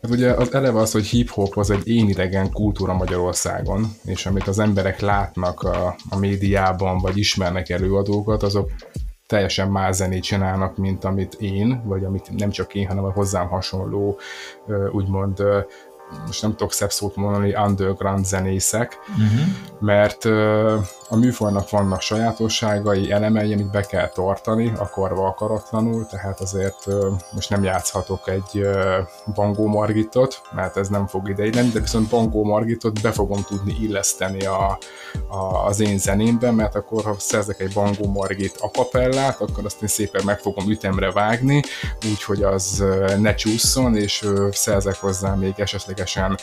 Hát 0.02 0.12
ugye 0.12 0.32
az 0.32 0.54
eleve 0.54 0.78
az, 0.80 0.92
hogy 0.92 1.06
hip-hop 1.06 1.56
az 1.56 1.70
egy 1.70 1.88
én 1.88 2.08
idegen 2.08 2.50
kultúra 2.50 2.94
Magyarországon, 2.94 3.94
és 4.04 4.26
amit 4.26 4.48
az 4.48 4.58
emberek 4.58 5.00
látnak 5.00 5.62
a, 5.62 5.96
a 6.10 6.18
médiában, 6.18 6.98
vagy 6.98 7.18
ismernek 7.18 7.68
előadókat, 7.68 8.42
azok 8.42 8.70
teljesen 9.26 9.70
más 9.70 9.94
zenét 9.94 10.22
csinálnak, 10.22 10.76
mint 10.76 11.04
amit 11.04 11.34
én, 11.34 11.82
vagy 11.84 12.04
amit 12.04 12.30
nem 12.36 12.50
csak 12.50 12.74
én, 12.74 12.86
hanem 12.86 13.04
a 13.04 13.12
hozzám 13.12 13.48
hasonló, 13.48 14.18
úgymond 14.92 15.42
most 16.26 16.42
nem 16.42 16.50
tudok 16.50 16.72
szebb 16.72 16.92
szót 16.92 17.16
mondani, 17.16 17.54
underground 17.54 18.24
zenészek, 18.24 18.98
uh-huh. 19.08 19.46
mert 19.78 20.24
a 21.08 21.16
műfajnak 21.16 21.70
vannak 21.70 22.00
sajátosságai, 22.00 23.10
elemei, 23.10 23.52
amit 23.52 23.70
be 23.70 23.80
kell 23.80 24.08
tartani, 24.08 24.72
akarva 24.76 25.26
akaratlanul, 25.26 26.06
tehát 26.06 26.40
azért 26.40 26.86
most 27.32 27.50
nem 27.50 27.62
játszhatok 27.64 28.28
egy 28.28 28.60
uh, 28.60 29.34
Bangó 29.34 29.66
Margitot, 29.66 30.42
mert 30.54 30.76
ez 30.76 30.88
nem 30.88 31.06
fog 31.06 31.28
ideig 31.28 31.54
lenni, 31.54 31.70
de 31.70 31.80
viszont 31.80 32.08
Bangó 32.08 32.44
Margitot 32.44 33.02
be 33.02 33.12
fogom 33.12 33.42
tudni 33.42 33.76
illeszteni 33.80 34.46
a, 34.46 34.78
a, 35.28 35.66
az 35.66 35.80
én 35.80 35.98
zenémben, 35.98 36.54
mert 36.54 36.74
akkor 36.74 37.04
ha 37.04 37.14
szerzek 37.18 37.60
egy 37.60 37.72
Bangó 37.72 38.06
Margit 38.06 38.56
akapellát, 38.60 39.40
akkor 39.40 39.64
azt 39.64 39.82
én 39.82 39.88
szépen 39.88 40.24
meg 40.24 40.38
fogom 40.38 40.70
ütemre 40.70 41.12
vágni, 41.12 41.62
úgyhogy 42.10 42.42
az 42.42 42.84
ne 43.18 43.34
csúszson, 43.34 43.96
és 43.96 44.22
uh, 44.22 44.50
szerzek 44.50 44.96
hozzá 45.00 45.34
még 45.34 45.52
esetleg 45.56 45.93
ténylegesen 45.94 46.38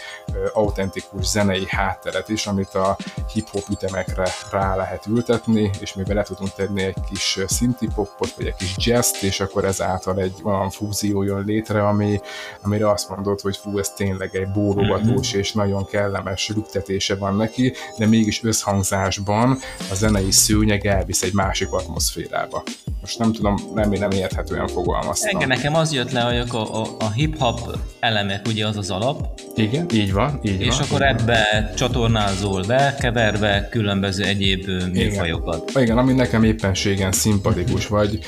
autentikus 0.54 1.26
zenei 1.26 1.66
hátteret 1.68 2.30
is, 2.30 2.48
amit 2.48 2.74
a 2.74 2.98
hip-hop 3.34 3.64
ütemekre 3.70 4.28
rá 4.52 4.76
lehet 4.76 5.06
ültetni, 5.06 5.70
és 5.80 5.94
mivel 5.94 6.16
le 6.16 6.24
tudunk 6.24 6.54
tenni 6.54 6.84
egy 6.84 6.98
kis 7.10 7.40
synthie-popot, 7.48 8.34
vagy 8.36 8.46
egy 8.46 8.56
kis 8.56 8.74
jazz 8.78 9.24
és 9.24 9.40
akkor 9.40 9.66
ezáltal 9.66 10.20
egy 10.20 10.34
olyan 10.44 10.70
fúzió 10.70 11.24
jön 11.24 11.44
létre, 11.46 11.88
ami, 11.88 12.20
amire 12.62 12.90
azt 12.90 13.10
mondod, 13.10 13.42
hogy 13.42 13.58
fú, 13.58 13.78
ez 13.78 13.90
tényleg 13.90 14.36
egy 14.36 14.52
bólogatós 14.52 15.30
mm-hmm. 15.30 15.40
és 15.40 15.52
nagyon 15.52 15.86
kellemes 15.86 16.50
lüktetése 16.50 17.16
van 17.16 17.36
neki, 17.36 17.74
de 17.98 18.06
mégis 18.06 18.44
összhangzásban 18.44 19.60
a 19.92 19.94
zenei 19.94 20.32
szőnyeg 20.32 20.86
elvisz 20.86 21.22
egy 21.22 21.34
másik 21.34 21.72
atmoszférába. 21.72 22.64
Most 23.02 23.20
nem 23.20 23.32
tudom, 23.32 23.56
remélem 23.76 24.12
érthetően 24.12 24.68
fogalmaztam. 24.68 25.30
Engem 25.30 25.48
nekem 25.48 25.76
az 25.76 25.94
jött 25.94 26.12
le, 26.12 26.22
hogy 26.22 26.38
a, 26.50 26.82
a, 26.82 26.88
a 27.00 27.12
hip-hop 27.12 27.78
elemek 28.00 28.48
ugye 28.48 28.68
az 28.68 28.78
az 28.78 28.90
alap, 28.90 29.40
igen, 29.56 29.86
így 29.94 30.14
van. 30.14 30.40
Így 30.44 30.62
és 30.62 30.78
van, 30.78 30.88
akkor 30.88 31.02
ebbe 31.02 31.72
csatornázol 31.76 32.64
be, 32.68 32.96
keverve 33.00 33.68
különböző 33.70 34.24
egyéb 34.24 34.66
műfajokat. 34.92 35.70
Igen. 35.70 35.84
Igen, 35.84 35.98
ami 35.98 36.14
nekem 36.14 36.44
éppenségen 36.44 37.12
szimpatikus, 37.12 37.88
vagy 37.88 38.20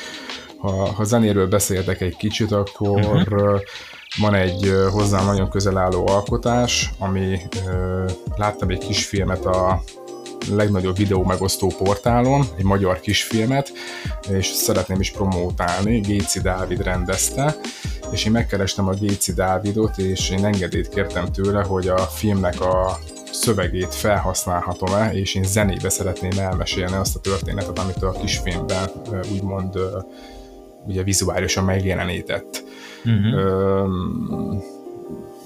ha, 0.57 0.71
ha 0.71 1.03
zenéről 1.03 1.47
beszéltek 1.47 2.01
egy 2.01 2.15
kicsit, 2.15 2.51
akkor 2.51 2.99
uh-huh. 2.99 3.59
van 4.19 4.33
egy 4.33 4.73
hozzám 4.91 5.25
nagyon 5.25 5.49
közel 5.49 5.77
álló 5.77 6.07
alkotás, 6.07 6.89
ami 6.99 7.39
láttam 8.35 8.69
egy 8.69 8.85
kis 8.85 9.05
filmet 9.05 9.45
a 9.45 9.83
legnagyobb 10.51 10.97
videó 10.97 11.23
megosztó 11.23 11.73
portálon, 11.77 12.45
egy 12.57 12.63
magyar 12.63 12.99
kisfilmet, 12.99 13.71
és 14.29 14.45
szeretném 14.45 14.99
is 14.99 15.11
promótálni, 15.11 15.99
Géci 15.99 16.41
Dávid 16.41 16.81
rendezte, 16.81 17.55
és 18.11 18.25
én 18.25 18.31
megkerestem 18.31 18.87
a 18.87 18.93
Géci 18.93 19.33
Dávidot, 19.33 19.97
és 19.97 20.29
én 20.29 20.45
engedélyt 20.45 20.89
kértem 20.89 21.31
tőle, 21.31 21.63
hogy 21.63 21.87
a 21.87 21.97
filmnek 21.97 22.61
a 22.61 22.99
szövegét 23.31 23.95
felhasználhatom-e, 23.95 25.13
és 25.13 25.35
én 25.35 25.43
zenébe 25.43 25.89
szeretném 25.89 26.39
elmesélni 26.39 26.95
azt 26.95 27.15
a 27.15 27.19
történetet, 27.19 27.79
amit 27.79 28.03
a 28.03 28.11
kisfilmben 28.11 28.89
úgymond 29.31 29.79
ugye 30.85 31.03
vizuálisan 31.03 31.63
megjelenített. 31.63 32.63
Uh-huh. 33.05 34.81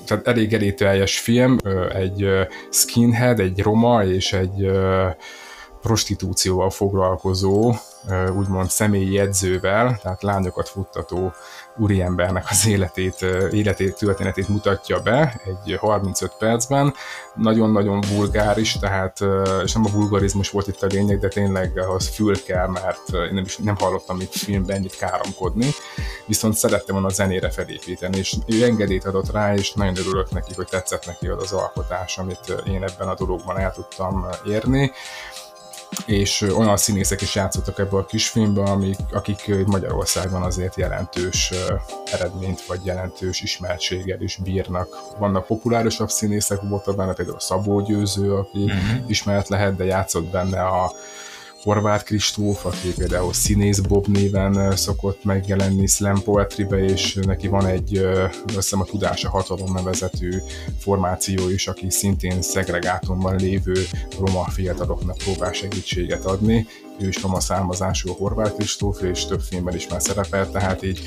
Tehát 0.07 0.27
elég 0.27 0.53
elég 0.53 1.19
film, 1.19 1.57
egy 1.93 2.27
skinhead, 2.69 3.39
egy 3.39 3.61
roma 3.61 4.03
és 4.03 4.33
egy 4.33 4.71
prostitúcióval 5.81 6.69
foglalkozó, 6.69 7.73
úgymond 8.35 8.69
személyi 8.69 9.19
edzővel, 9.19 9.99
tehát 10.01 10.23
lányokat 10.23 10.69
futtató 10.69 11.33
úriembernek 11.77 12.45
az 12.49 12.67
életét, 12.67 13.21
életét, 13.51 13.95
történetét 13.95 14.47
mutatja 14.47 14.99
be 14.99 15.41
egy 15.45 15.77
35 15.79 16.35
percben. 16.39 16.93
Nagyon-nagyon 17.35 18.03
vulgáris, 18.15 18.77
tehát, 18.79 19.19
és 19.63 19.73
nem 19.73 19.85
a 19.85 19.91
vulgarizmus 19.91 20.49
volt 20.49 20.67
itt 20.67 20.81
a 20.81 20.87
lényeg, 20.87 21.19
de 21.19 21.27
tényleg 21.27 21.77
ahhoz 21.77 22.07
fül 22.07 22.43
kell, 22.43 22.67
mert 22.67 23.13
én 23.13 23.33
nem, 23.33 23.43
is, 23.43 23.57
nem 23.57 23.75
hallottam 23.75 24.17
még 24.17 24.27
filmben 24.31 24.75
ennyit 24.75 24.97
káromkodni, 24.97 25.69
viszont 26.25 26.53
szerettem 26.53 26.93
volna 26.95 27.07
a 27.07 27.11
zenére 27.11 27.49
felépíteni, 27.49 28.17
és 28.17 28.35
ő 28.45 28.63
engedélyt 28.63 29.05
adott 29.05 29.31
rá, 29.31 29.55
és 29.55 29.73
nagyon 29.73 29.97
örülök 29.97 30.31
neki, 30.31 30.53
hogy 30.55 30.67
tetszett 30.67 31.05
neki 31.05 31.27
az, 31.27 31.43
az 31.43 31.51
alkotás, 31.51 32.17
amit 32.17 32.63
én 32.67 32.83
ebben 32.83 33.07
a 33.07 33.15
dologban 33.15 33.57
el 33.57 33.71
tudtam 33.71 34.25
érni 34.45 34.91
és 36.07 36.41
olyan 36.41 36.77
színészek 36.77 37.21
is 37.21 37.35
játszottak 37.35 37.79
ebbe 37.79 37.97
a 37.97 38.05
kisfilmbe, 38.05 38.61
amik, 38.63 38.97
akik 39.11 39.65
Magyarországon 39.65 40.41
azért 40.41 40.75
jelentős 40.75 41.53
eredményt 42.11 42.65
vagy 42.65 42.85
jelentős 42.85 43.41
ismertséggel 43.41 44.21
is 44.21 44.35
bírnak. 44.43 44.87
Vannak 45.17 45.45
populárisabb 45.45 46.09
színészek, 46.09 46.61
voltak 46.61 46.95
benne 46.95 47.13
például 47.13 47.39
Szabó 47.39 47.81
Győző, 47.81 48.33
aki 48.33 48.63
uh-huh. 48.63 49.09
ismert 49.09 49.47
lehet, 49.47 49.75
de 49.75 49.83
játszott 49.83 50.25
benne 50.25 50.61
a 50.61 50.91
Horváth 51.67 52.03
Kristóf, 52.03 52.65
aki 52.65 52.93
például 52.97 53.33
Színész 53.33 53.79
Bob 53.79 54.07
néven 54.07 54.75
szokott 54.75 55.23
megjelenni 55.23 55.87
slam 55.87 56.23
poetrybe, 56.23 56.77
és 56.77 57.19
neki 57.21 57.47
van 57.47 57.65
egy, 57.65 57.97
azt 57.97 58.55
hiszem 58.55 58.81
a 58.81 58.85
Tudása 58.85 59.29
Hatalom 59.29 59.73
nevezetű 59.73 60.29
formáció 60.79 61.49
is, 61.49 61.67
aki 61.67 61.89
szintén 61.89 62.41
szegregátumban 62.41 63.35
lévő 63.35 63.83
roma 64.19 64.49
fiataloknak 64.49 65.17
próbál 65.17 65.51
segítséget 65.51 66.25
adni. 66.25 66.67
Ő 66.99 67.07
is 67.07 67.21
roma 67.21 67.39
származású 67.39 68.09
a 68.09 68.13
Horváth 68.13 68.55
Kristóf, 68.55 69.01
és 69.01 69.25
több 69.25 69.41
filmben 69.41 69.75
is 69.75 69.87
már 69.87 70.01
szerepel, 70.01 70.49
tehát 70.49 70.83
így 70.83 70.99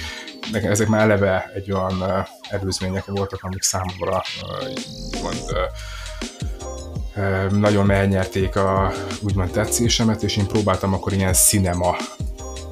ezek 0.53 0.89
már 0.89 1.03
eleve 1.03 1.51
egy 1.55 1.73
olyan 1.73 2.27
előzmények 2.51 3.05
voltak, 3.05 3.43
amik 3.43 3.63
számomra 3.63 4.23
mond, 5.23 5.45
nagyon 7.51 7.91
elnyerték 7.91 8.57
a 8.57 8.93
úgymond 9.23 9.51
tetszésemet, 9.51 10.23
és 10.23 10.37
én 10.37 10.47
próbáltam 10.47 10.95
akkor 10.95 11.13
ilyen 11.13 11.33
cinema 11.33 11.97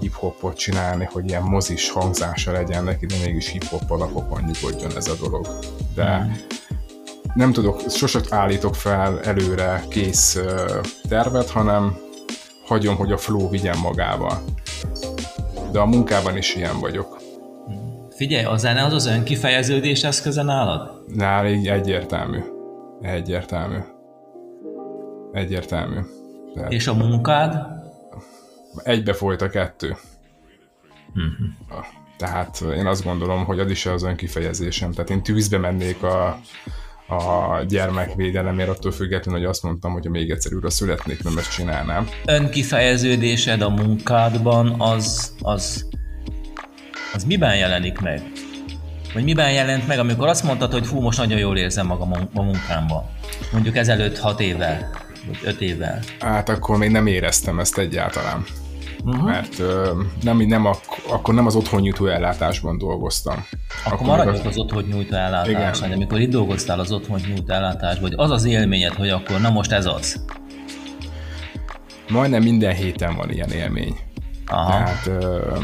hip-hopot 0.01 0.57
csinálni, 0.57 1.09
hogy 1.13 1.29
ilyen 1.29 1.43
mozis 1.43 1.91
hangzása 1.91 2.53
legyen 2.53 2.85
neki, 2.85 3.07
de 3.07 3.15
mégis 3.25 3.49
hip-hop 3.49 3.91
alapokon 3.91 4.43
nyugodjon 4.53 4.97
ez 4.97 5.09
a 5.09 5.15
dolog. 5.21 5.49
De 5.95 6.19
mm. 6.19 6.33
nem 7.35 7.53
tudok, 7.53 7.81
sosem 7.91 8.23
állítok 8.31 8.75
fel 8.75 9.21
előre 9.21 9.85
kész 9.89 10.39
tervet, 11.09 11.51
hanem 11.51 11.97
hagyom, 12.67 12.97
hogy 12.97 13.13
a 13.13 13.17
flow 13.17 13.49
vigyen 13.49 13.79
magával. 13.79 14.43
De 15.73 15.79
a 15.79 15.87
munkában 15.87 16.37
is 16.37 16.55
ilyen 16.55 16.81
vagyok. 16.81 17.17
Figyelj, 18.17 18.45
a 18.45 18.57
zene 18.57 18.85
az 18.85 18.93
az 18.93 19.07
önkifejeződés 19.07 20.05
eszköze 20.05 20.43
nálad? 20.43 21.03
Nál 21.15 21.47
egyértelmű. 21.47 22.39
Egyértelmű. 23.01 23.79
Egyértelmű. 25.39 26.01
Tehát 26.55 26.73
És 26.73 26.87
a 26.87 26.95
munkád? 26.95 27.67
Egybe 28.83 29.13
folyt 29.13 29.43
a 29.43 29.49
kettő. 29.49 29.97
Uh-huh. 31.15 31.87
Tehát 32.17 32.61
én 32.77 32.87
azt 32.87 33.05
gondolom, 33.05 33.45
hogy 33.45 33.61
az 33.61 33.71
is 33.71 33.87
az 33.87 34.03
önkifejezésem. 34.03 34.93
Tehát 34.93 35.11
én 35.11 35.23
tűzbe 35.23 35.59
mennék 35.59 36.03
a, 36.03 36.41
a 37.09 37.63
gyermekvédelemért, 37.69 38.69
attól 38.69 38.93
függetlenül, 38.93 39.41
hogy 39.41 39.49
azt 39.49 39.63
mondtam, 39.63 39.93
hogy 39.93 40.05
ha 40.05 40.11
még 40.11 40.31
egyszer 40.31 40.55
újra 40.55 40.71
születnék, 40.71 41.23
nem 41.23 41.39
ezt 41.39 41.53
csinálnám. 41.53 42.09
Önkifejeződésed 42.27 43.63
a 43.63 43.69
munkádban 43.69 44.81
az, 44.81 45.35
az, 45.41 45.89
az 47.15 47.25
miben 47.25 47.57
jelenik 47.57 48.01
meg? 48.01 48.23
Vagy 49.15 49.25
miben 49.25 49.53
jelent 49.53 49.87
meg, 49.87 49.99
amikor 49.99 50.29
azt 50.29 50.45
mondtad, 50.45 50.73
hogy 50.73 50.87
fú, 50.87 51.01
most 51.01 51.19
nagyon 51.19 51.39
jól 51.39 51.57
érzem 51.57 51.87
magam 51.87 52.13
a 52.35 52.43
munkámban? 52.43 53.05
Mondjuk 53.53 53.77
ezelőtt 53.77 54.19
hat 54.19 54.41
évvel, 54.41 54.91
vagy 55.27 55.39
öt 55.45 55.61
évvel. 55.61 56.01
Hát 56.19 56.49
akkor 56.49 56.77
még 56.77 56.91
nem 56.91 57.07
éreztem 57.07 57.59
ezt 57.59 57.79
egyáltalán 57.79 58.45
uh-huh. 59.05 59.25
mert 59.25 59.59
ö, 59.59 59.91
nem, 60.23 60.37
nem 60.37 60.67
ak- 60.67 61.03
akkor 61.09 61.35
nem 61.35 61.47
az 61.47 61.55
otthon 61.55 61.81
nyújtó 61.81 62.07
ellátásban 62.07 62.79
dolgoztam. 62.79 63.47
Akkor, 63.85 63.93
akkor 63.93 64.07
maradjunk 64.07 64.39
az... 64.39 64.47
az 64.47 64.59
otthon 64.59 64.85
nyújtó 64.91 65.17
ellátásban, 65.17 65.89
de 65.89 65.95
amikor 65.95 66.21
itt 66.21 66.31
dolgoztál 66.31 66.81
az 66.81 66.93
otthon 66.93 67.21
nyújtó 67.29 67.53
ellátásban, 67.53 68.11
vagy 68.11 68.15
az 68.17 68.31
az 68.31 68.45
élményed, 68.45 68.93
hogy 68.93 69.09
akkor 69.09 69.41
na 69.41 69.51
most 69.51 69.73
ez 69.73 69.87
az? 69.87 70.25
Majdnem 72.09 72.43
minden 72.43 72.75
héten 72.75 73.17
van 73.17 73.31
ilyen 73.31 73.51
élmény. 73.51 73.97
Aha. 74.47 74.71
Tehát 74.71 75.07
ö, 75.07 75.57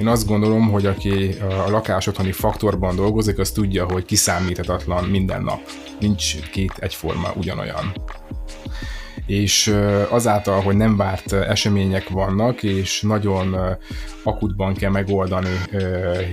én 0.00 0.08
azt 0.08 0.26
gondolom, 0.26 0.70
hogy 0.70 0.86
aki 0.86 1.34
a 1.66 1.70
lakás 1.70 2.06
otthoni 2.06 2.32
faktorban 2.32 2.96
dolgozik, 2.96 3.38
az 3.38 3.50
tudja, 3.50 3.84
hogy 3.84 4.04
kiszámíthatatlan 4.04 5.04
minden 5.04 5.42
nap. 5.42 5.60
Nincs 6.00 6.50
két 6.50 6.72
egyforma 6.78 7.28
ugyanolyan 7.36 7.92
és 9.32 9.74
azáltal, 10.08 10.60
hogy 10.60 10.76
nem 10.76 10.96
várt 10.96 11.32
események 11.32 12.08
vannak, 12.08 12.62
és 12.62 13.00
nagyon 13.02 13.56
akutban 14.22 14.74
kell 14.74 14.90
megoldani 14.90 15.48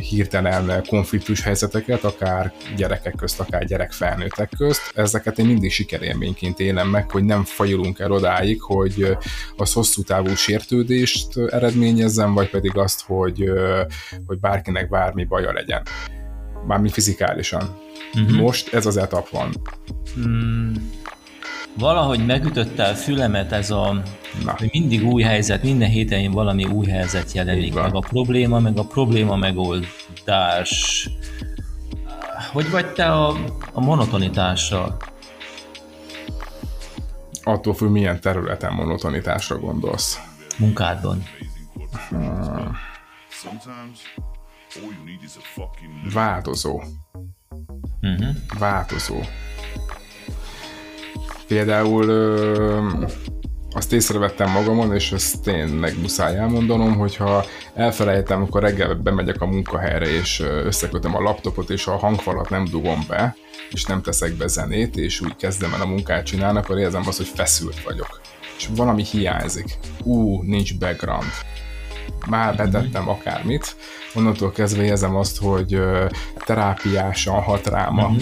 hirtelen 0.09 0.83
konfliktus 0.87 1.41
helyzeteket, 1.41 2.03
akár 2.03 2.53
gyerekek 2.75 3.15
közt, 3.15 3.39
akár 3.39 3.65
gyerek 3.65 3.91
felnőttek 3.91 4.51
közt, 4.57 4.91
ezeket 4.95 5.39
én 5.39 5.45
mindig 5.45 5.71
sikerélményként 5.71 6.59
élem 6.59 6.89
meg, 6.89 7.11
hogy 7.11 7.23
nem 7.23 7.43
fajulunk 7.43 7.99
el 7.99 8.11
odáig, 8.11 8.61
hogy 8.61 9.17
az 9.57 9.73
hosszú 9.73 10.01
távú 10.01 10.35
sértődést 10.35 11.37
eredményezzen, 11.49 12.33
vagy 12.33 12.49
pedig 12.49 12.77
azt, 12.77 13.03
hogy, 13.05 13.43
hogy 14.25 14.39
bárkinek 14.39 14.89
bármi 14.89 15.23
baja 15.23 15.53
legyen. 15.53 15.81
Mármi 16.67 16.89
fizikálisan. 16.89 17.77
Uh-huh. 18.13 18.37
Most 18.37 18.73
ez 18.73 18.85
az 18.85 18.97
etap 18.97 19.29
van. 19.29 19.53
Mm 20.19 20.73
valahogy 21.79 22.25
megütötte 22.25 22.83
a 22.83 22.93
fülemet 22.93 23.51
ez 23.51 23.71
a, 23.71 24.01
Na. 24.43 24.55
hogy 24.57 24.69
mindig 24.71 25.05
új 25.05 25.21
helyzet, 25.21 25.63
minden 25.63 25.89
héten 25.89 26.31
valami 26.31 26.63
új 26.63 26.85
helyzet 26.85 27.31
jelenik, 27.31 27.73
meg 27.73 27.95
a 27.95 27.99
probléma, 27.99 28.59
meg 28.59 28.77
a 28.77 28.83
probléma 28.83 29.35
megoldás. 29.35 31.09
Hogy 32.51 32.69
vagy 32.69 32.93
te 32.93 33.11
a, 33.11 33.35
a 33.73 33.81
monotonitással? 33.81 34.97
Attól 37.43 37.73
függ, 37.73 37.89
milyen 37.89 38.21
területen 38.21 38.73
monotonitásra 38.73 39.59
gondolsz. 39.59 40.19
Munkádban. 40.57 41.23
Hmm. 42.09 42.77
Változó. 46.13 46.81
Uh-huh. 48.01 48.35
Változó. 48.59 49.19
Például 51.49 52.07
ö, 52.07 52.87
azt 53.71 53.93
észrevettem 53.93 54.51
magamon, 54.51 54.93
és 54.93 55.11
ezt 55.11 55.41
tényleg 55.41 55.99
muszáj 56.01 56.37
elmondanom, 56.37 56.97
hogyha 56.97 57.45
elfelejtem, 57.73 58.41
akkor 58.41 58.61
reggel 58.61 58.93
bemegyek 58.93 59.41
a 59.41 59.45
munkahelyre, 59.45 60.07
és 60.07 60.39
összekötöm 60.39 61.15
a 61.15 61.21
laptopot, 61.21 61.69
és 61.69 61.87
a 61.87 61.97
hangfalat 61.97 62.49
nem 62.49 62.65
dugom 62.65 63.05
be, 63.07 63.35
és 63.69 63.85
nem 63.85 64.01
teszek 64.01 64.33
be 64.33 64.47
zenét, 64.47 64.97
és 64.97 65.21
úgy 65.21 65.35
kezdem 65.35 65.73
el 65.73 65.81
a 65.81 65.85
munkát 65.85 66.25
csinálni, 66.25 66.57
akkor 66.57 66.77
érzem 66.77 67.03
azt, 67.07 67.17
hogy 67.17 67.31
feszült 67.35 67.83
vagyok. 67.83 68.21
És 68.57 68.69
valami 68.75 69.03
hiányzik. 69.03 69.77
Ú, 70.03 70.41
nincs 70.43 70.77
background. 70.77 71.31
Már 72.27 72.53
mhm. 72.53 72.63
betettem 72.63 73.09
akármit, 73.09 73.75
onnantól 74.13 74.51
kezdve 74.51 74.83
érzem 74.83 75.15
azt, 75.15 75.37
hogy 75.37 75.79
terápiásan 76.45 77.41
hat 77.41 77.67
rám 77.67 77.97
a, 77.97 78.05
uh-huh 78.05 78.21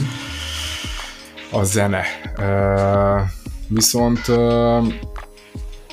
a 1.52 1.64
zene. 1.64 2.04
Viszont 3.68 4.32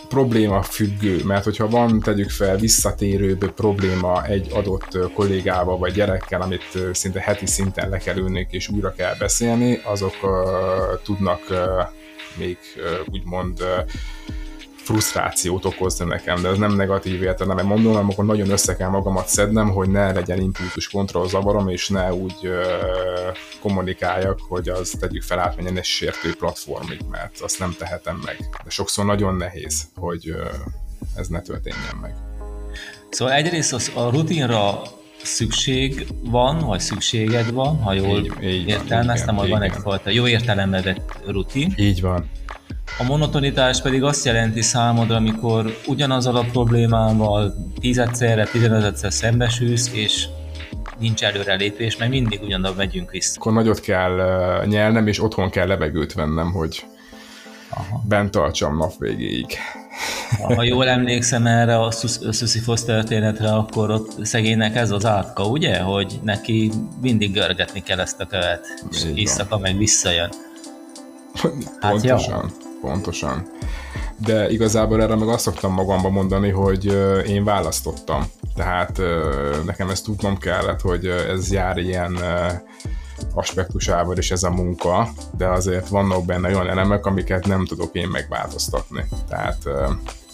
probléma 0.08 0.62
függő, 0.62 1.24
mert 1.24 1.44
hogyha 1.44 1.68
van, 1.68 2.00
tegyük 2.00 2.30
fel, 2.30 2.56
visszatérőbb 2.56 3.52
probléma 3.52 4.24
egy 4.24 4.48
adott 4.52 5.12
kollégával 5.14 5.78
vagy 5.78 5.92
gyerekkel, 5.92 6.40
amit 6.40 6.78
szinte 6.92 7.20
heti 7.20 7.46
szinten 7.46 7.88
le 7.88 7.98
kell 7.98 8.16
ülni 8.16 8.46
és 8.50 8.68
újra 8.68 8.92
kell 8.92 9.14
beszélni, 9.18 9.80
azok 9.84 10.14
uh, 10.22 10.30
tudnak 11.04 11.40
uh, 11.50 11.58
még 12.38 12.58
uh, 12.76 13.14
úgymond 13.14 13.60
uh, 13.60 13.90
frusztrációt 14.84 15.64
okozni 15.64 16.04
nekem, 16.04 16.42
de 16.42 16.48
ez 16.48 16.58
nem 16.58 16.74
negatív 16.74 17.22
értelemben 17.22 17.66
mondom, 17.66 17.92
hanem 17.92 18.08
akkor 18.10 18.24
nagyon 18.24 18.50
össze 18.50 18.76
kell 18.76 18.88
magamat 18.88 19.28
szednem, 19.28 19.70
hogy 19.70 19.88
ne 19.88 20.12
legyen 20.12 20.40
impulzus 20.40 20.88
kontroll 20.88 21.28
zavarom, 21.28 21.68
és 21.68 21.88
ne 21.88 22.14
úgy 22.14 22.34
ö, 22.42 22.62
kommunikáljak, 23.60 24.40
hogy 24.48 24.68
az 24.68 24.96
tegyük 25.00 25.22
fel 25.22 25.38
átmenjen 25.38 25.76
egy 25.76 25.84
sértő 25.84 26.34
platformig, 26.34 27.00
mert 27.10 27.40
azt 27.40 27.58
nem 27.58 27.74
tehetem 27.78 28.20
meg. 28.24 28.36
De 28.64 28.70
sokszor 28.70 29.04
nagyon 29.04 29.36
nehéz, 29.36 29.88
hogy 29.94 30.28
ö, 30.28 30.44
ez 31.16 31.28
ne 31.28 31.40
történjen 31.40 31.96
meg. 32.00 32.14
Szóval 33.10 33.34
egyrészt 33.34 33.72
az 33.72 33.92
a 33.94 34.10
rutinra 34.10 34.82
szükség 35.22 36.06
van, 36.24 36.58
vagy 36.58 36.80
szükséged 36.80 37.52
van, 37.52 37.82
ha 37.82 37.92
jól 37.92 38.18
így, 38.18 38.42
így 38.42 38.68
értelmeztem, 38.68 39.36
hogy 39.36 39.48
van 39.48 39.62
egyfajta 39.62 40.10
jó 40.10 40.26
értelembe 40.26 40.82
vett 40.82 41.18
rutin. 41.26 41.74
Így 41.76 42.00
van. 42.00 42.30
A 42.98 43.02
monotonitás 43.02 43.82
pedig 43.82 44.02
azt 44.02 44.24
jelenti 44.24 44.62
számodra, 44.62 45.16
amikor 45.16 45.78
ugyanazzal 45.86 46.36
a 46.36 46.44
problémával 46.52 47.54
tízedszerre, 47.80 48.44
tizenötödszer 48.44 49.12
szembesülsz, 49.12 49.90
és 49.92 50.26
nincs 50.98 51.22
előrelépés, 51.22 51.96
mert 51.96 52.10
mindig 52.10 52.42
ugyanoda 52.42 52.74
megyünk 52.76 53.10
vissza. 53.10 53.40
Akkor 53.40 53.52
nagyot 53.52 53.80
kell 53.80 54.12
uh, 54.12 54.66
nyelnem, 54.66 55.06
és 55.06 55.22
otthon 55.22 55.50
kell 55.50 55.66
levegőt 55.66 56.12
vennem, 56.12 56.52
hogy 56.52 56.86
Aha. 57.70 58.02
bent 58.08 58.30
tartsam 58.30 58.76
nap 58.76 58.92
végéig. 58.98 59.46
Ha 60.54 60.62
jól 60.62 60.88
emlékszem 60.88 61.46
erre 61.46 61.78
a 61.78 61.90
Sisyphos 62.32 62.84
történetre, 62.84 63.52
akkor 63.52 63.90
ott 63.90 64.24
szegénynek 64.24 64.76
ez 64.76 64.90
az 64.90 65.06
átka, 65.06 65.44
ugye? 65.44 65.78
Hogy 65.78 66.20
neki 66.22 66.72
mindig 67.00 67.32
görgetni 67.32 67.82
kell 67.82 68.00
ezt 68.00 68.20
a 68.20 68.26
követ, 68.26 68.66
és 68.90 69.04
éjszaka 69.14 69.58
meg 69.58 69.76
visszajön. 69.76 70.30
Hát 71.80 71.90
Pontosan. 71.90 72.52
Ja 72.58 72.64
pontosan. 72.84 73.46
De 74.16 74.50
igazából 74.50 75.02
erre 75.02 75.14
meg 75.14 75.28
azt 75.28 75.44
szoktam 75.44 75.72
magamba 75.72 76.10
mondani, 76.10 76.50
hogy 76.50 76.84
én 77.26 77.44
választottam. 77.44 78.24
Tehát 78.54 79.00
nekem 79.64 79.90
ezt 79.90 80.04
tudnom 80.04 80.38
kellett, 80.38 80.80
hogy 80.80 81.06
ez 81.06 81.52
jár 81.52 81.78
ilyen 81.78 82.18
aspektusával 83.34 84.18
is 84.18 84.30
ez 84.30 84.42
a 84.42 84.50
munka, 84.50 85.08
de 85.36 85.46
azért 85.46 85.88
vannak 85.88 86.24
benne 86.24 86.48
olyan 86.48 86.68
elemek, 86.68 87.06
amiket 87.06 87.46
nem 87.46 87.66
tudok 87.66 87.94
én 87.94 88.08
megváltoztatni. 88.08 89.04
Tehát 89.28 89.68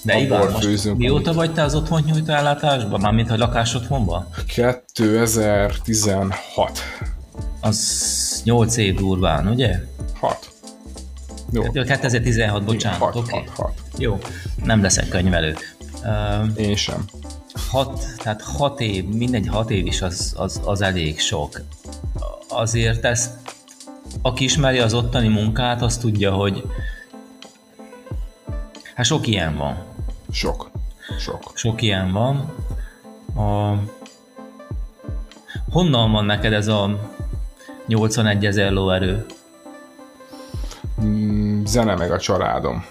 de 0.03 0.19
Iván, 0.19 0.51
főzünk, 0.51 0.99
mióta 0.99 1.31
amit... 1.31 1.35
vagy 1.35 1.53
te 1.53 1.63
az 1.63 1.75
otthon 1.75 2.03
nyújtó 2.07 2.33
ellátásban? 2.33 3.01
Mármint, 3.01 3.29
hogy 3.29 3.39
lakás 3.39 3.75
otthonban? 3.75 4.29
2016. 4.47 6.81
Az 7.61 8.41
8 8.45 8.77
év 8.77 8.95
durván, 8.95 9.47
ugye? 9.47 9.77
6. 10.21 10.50
Jó. 11.53 11.63
2016, 11.63 12.65
bocsánat, 12.65 13.17
oké. 13.17 13.45
Okay. 13.57 13.73
Jó, 13.99 14.19
nem 14.65 14.83
leszek 14.83 15.09
könyvelő. 15.09 15.57
Uh, 16.03 16.61
Én 16.61 16.77
sem. 16.77 17.05
Hat, 17.71 18.05
tehát 18.17 18.43
hat 18.43 18.81
év, 18.81 19.05
mindegy 19.05 19.49
hat 19.49 19.71
év 19.71 19.87
is 19.87 20.03
az, 20.03 20.35
az, 20.37 20.61
az 20.65 20.81
elég 20.81 21.21
sok. 21.21 21.61
Azért 22.49 23.05
ezt, 23.05 23.31
aki 24.23 24.45
ismeri 24.45 24.79
az 24.79 24.95
ottani 24.95 25.29
munkát, 25.29 25.83
az 25.83 25.99
tudja, 25.99 26.33
hogy 26.33 26.65
hát 28.95 29.07
sok 29.07 29.27
ilyen 29.27 29.57
van. 29.57 29.85
Sok. 30.31 30.71
Sok. 31.19 31.53
Sok 31.55 31.83
ilyen 31.83 32.13
van. 32.13 32.55
A... 33.37 33.79
Honnan 35.71 36.13
van 36.13 36.25
neked 36.25 36.53
ez 36.53 36.67
a 36.69 37.11
81 37.87 38.47
ezer 38.47 38.73
lóerő? 38.73 39.27
Zene 41.71 41.95
meg 41.95 42.13
a 42.13 42.19
családom. 42.19 42.85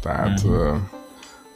Tehát 0.00 0.44
mm-hmm. 0.44 0.76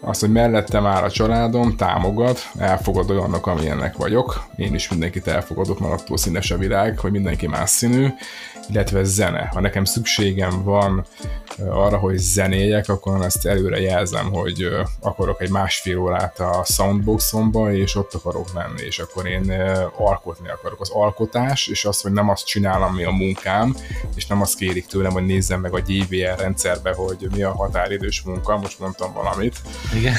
Azt, 0.00 0.20
hogy 0.20 0.32
mellettem 0.32 0.86
áll 0.86 1.02
a 1.02 1.10
családom, 1.10 1.76
támogat, 1.76 2.50
elfogad 2.58 3.10
olyanok, 3.10 3.46
amilyennek 3.46 3.96
vagyok. 3.96 4.44
Én 4.56 4.74
is 4.74 4.88
mindenkit 4.88 5.26
elfogadok, 5.26 5.78
mert 5.78 5.92
attól 5.92 6.16
színes 6.16 6.50
a 6.50 6.58
világ, 6.58 6.98
hogy 6.98 7.10
mindenki 7.10 7.46
más 7.46 7.70
színű, 7.70 8.08
illetve 8.68 9.04
zene. 9.04 9.50
Ha 9.52 9.60
nekem 9.60 9.84
szükségem 9.84 10.62
van 10.64 11.06
arra, 11.68 11.96
hogy 11.96 12.16
zenéjek, 12.16 12.88
akkor 12.88 13.24
ezt 13.24 13.46
előre 13.46 13.80
jelzem, 13.80 14.32
hogy 14.32 14.68
akarok 15.00 15.42
egy 15.42 15.50
másfél 15.50 15.98
órát 15.98 16.40
a 16.40 16.64
soundboxomba, 16.64 17.72
és 17.72 17.94
ott 17.94 18.14
akarok 18.14 18.54
lenni, 18.54 18.82
és 18.82 18.98
akkor 18.98 19.26
én 19.26 19.52
alkotni 19.96 20.48
akarok. 20.48 20.80
Az 20.80 20.90
alkotás, 20.90 21.66
és 21.66 21.84
az, 21.84 22.00
hogy 22.00 22.12
nem 22.12 22.28
azt 22.28 22.46
csinálom, 22.46 22.94
mi 22.94 23.04
a 23.04 23.10
munkám, 23.10 23.76
és 24.14 24.26
nem 24.26 24.40
azt 24.40 24.56
kérik 24.56 24.86
tőlem, 24.86 25.12
hogy 25.12 25.26
nézzem 25.26 25.60
meg 25.60 25.74
a 25.74 25.80
GVR 25.86 26.38
rendszerbe, 26.38 26.94
hogy 26.94 27.28
mi 27.34 27.42
a 27.42 27.54
határidős 27.54 28.22
munka, 28.22 28.56
most 28.56 28.78
mondtam 28.78 29.12
valamit. 29.12 29.60
Igen. 29.96 30.14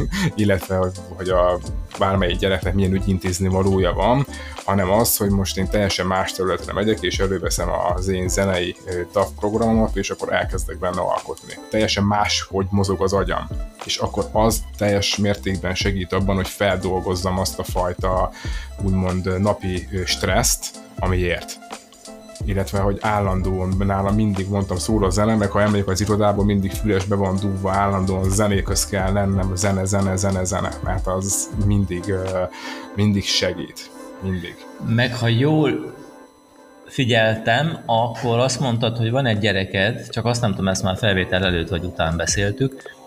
illetve, 0.34 0.76
hogy, 1.16 1.28
a 1.28 1.58
bármelyik 1.98 2.38
gyereknek 2.38 2.74
milyen 2.74 2.92
ügyintézni 2.92 3.48
valója 3.48 3.92
van, 3.92 4.26
hanem 4.64 4.90
az, 4.90 5.16
hogy 5.16 5.30
most 5.30 5.56
én 5.56 5.68
teljesen 5.68 6.06
más 6.06 6.32
területre 6.32 6.72
megyek, 6.72 7.00
és 7.00 7.18
előveszem 7.18 7.68
az 7.94 8.08
én 8.08 8.28
zenei 8.28 8.76
DAV 9.12 9.28
programomat, 9.38 9.96
és 9.96 10.10
akkor 10.10 10.32
elkezdek 10.32 10.78
benne 10.78 11.00
alkotni. 11.00 11.54
Teljesen 11.70 12.04
más, 12.04 12.46
hogy 12.48 12.66
mozog 12.70 13.02
az 13.02 13.12
agyam. 13.12 13.48
És 13.84 13.96
akkor 13.96 14.28
az 14.32 14.62
teljes 14.76 15.16
mértékben 15.16 15.74
segít 15.74 16.12
abban, 16.12 16.36
hogy 16.36 16.48
feldolgozzam 16.48 17.38
azt 17.38 17.58
a 17.58 17.64
fajta 17.64 18.30
úgymond 18.82 19.40
napi 19.40 19.88
stresszt, 20.04 20.66
amiért 20.98 21.58
illetve 22.44 22.78
hogy 22.78 22.98
állandóan 23.00 23.74
nálam 23.78 24.14
mindig 24.14 24.48
mondtam 24.48 24.76
szól 24.76 25.04
a 25.04 25.10
zene, 25.10 25.34
meg 25.34 25.50
ha 25.50 25.60
emlék 25.60 25.86
az 25.86 26.00
irodában, 26.00 26.44
mindig 26.44 26.70
fülesbe 26.70 27.14
van 27.14 27.36
dúva, 27.40 27.70
állandóan 27.70 28.30
zenéköz 28.30 28.86
kell 28.86 29.12
lennem, 29.12 29.56
zene, 29.56 29.84
zene, 29.84 30.16
zene, 30.16 30.44
zene, 30.44 30.70
mert 30.84 31.06
az 31.06 31.50
mindig, 31.66 32.14
mindig 32.94 33.24
segít. 33.24 33.90
Mindig. 34.22 34.54
Meg 34.94 35.16
ha 35.16 35.28
jól 35.28 35.94
figyeltem, 36.86 37.78
akkor 37.86 38.38
azt 38.38 38.60
mondtad, 38.60 38.96
hogy 38.96 39.10
van 39.10 39.26
egy 39.26 39.38
gyereked, 39.38 40.08
csak 40.08 40.24
azt 40.24 40.40
nem 40.40 40.50
tudom, 40.50 40.68
ezt 40.68 40.82
már 40.82 40.96
felvétel 40.96 41.44
előtt 41.44 41.68
vagy 41.68 41.84
után 41.84 42.16
beszéltük, 42.16 42.98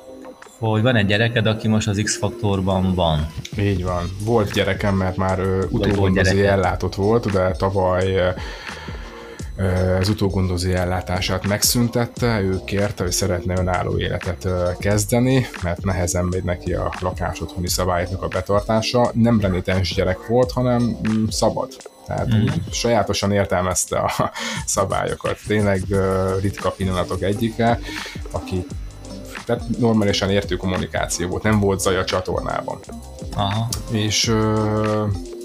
hogy 0.59 0.81
van 0.81 0.95
egy 0.95 1.05
gyereked, 1.05 1.45
aki 1.45 1.67
most 1.67 1.87
az 1.87 2.01
X-faktorban 2.03 2.95
van. 2.95 3.27
Így 3.59 3.83
van. 3.83 4.03
Volt 4.25 4.51
gyerekem, 4.51 4.95
mert 4.95 5.17
már 5.17 5.39
utógondozó 5.69 6.37
ellátott 6.37 6.95
volt, 6.95 7.31
de 7.31 7.51
tavaly 7.51 8.33
az 9.99 10.09
utógondozó 10.09 10.69
ellátását 10.69 11.47
megszüntette, 11.47 12.41
ő 12.41 12.59
kérte, 12.65 13.03
hogy 13.03 13.11
szeretne 13.11 13.59
önálló 13.59 13.99
életet 13.99 14.47
kezdeni, 14.79 15.47
mert 15.63 15.83
nehezen 15.83 16.25
megy 16.25 16.43
neki 16.43 16.73
a 16.73 16.93
lakás 16.99 17.41
otthoni 17.41 17.67
szabályoknak 17.67 18.21
a 18.21 18.27
betartása. 18.27 19.11
Nem 19.13 19.39
renitens 19.39 19.93
gyerek 19.93 20.27
volt, 20.27 20.51
hanem 20.51 20.81
mm, 20.81 21.25
szabad. 21.29 21.69
Tehát 22.07 22.35
mm. 22.35 22.41
úgy 22.41 22.61
sajátosan 22.71 23.31
értelmezte 23.31 23.97
a 23.97 24.31
szabályokat. 24.65 25.37
Tényleg 25.47 25.81
ritka 26.41 26.69
pillanatok 26.69 27.21
egyike, 27.21 27.79
aki 28.31 28.65
tehát 29.45 29.63
normálisan 29.77 30.29
értő 30.29 30.55
kommunikáció 30.55 31.27
volt, 31.27 31.43
nem 31.43 31.59
volt 31.59 31.79
zaj 31.79 31.97
a 31.97 32.05
csatornában. 32.05 32.79
Aha. 33.35 33.67
És 33.91 34.35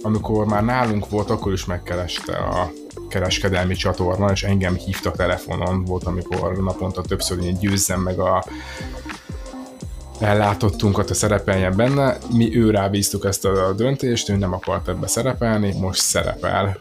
amikor 0.03 0.47
már 0.47 0.64
nálunk 0.64 1.09
volt, 1.11 1.31
akkor 1.31 1.53
is 1.53 1.64
megkereste 1.64 2.37
a 2.37 2.71
kereskedelmi 3.09 3.75
csatorna, 3.75 4.31
és 4.31 4.42
engem 4.42 4.75
hívtak 4.75 5.16
telefonon, 5.16 5.85
volt, 5.85 6.05
amikor 6.05 6.57
naponta 6.57 7.03
többször 7.03 7.44
én 7.44 7.59
győzzem 7.59 8.01
meg 8.01 8.18
a 8.18 8.44
ellátottunkat 10.21 11.11
a 11.11 11.14
szerepeljen 11.14 11.77
benne. 11.77 12.18
Mi 12.33 12.57
ő 12.57 12.71
rábíztuk 12.71 13.25
ezt 13.25 13.44
a 13.44 13.73
döntést, 13.73 14.29
ő 14.29 14.37
nem 14.37 14.53
akart 14.53 14.88
ebbe 14.88 15.07
szerepelni, 15.07 15.75
most 15.81 16.01
szerepel. 16.01 16.79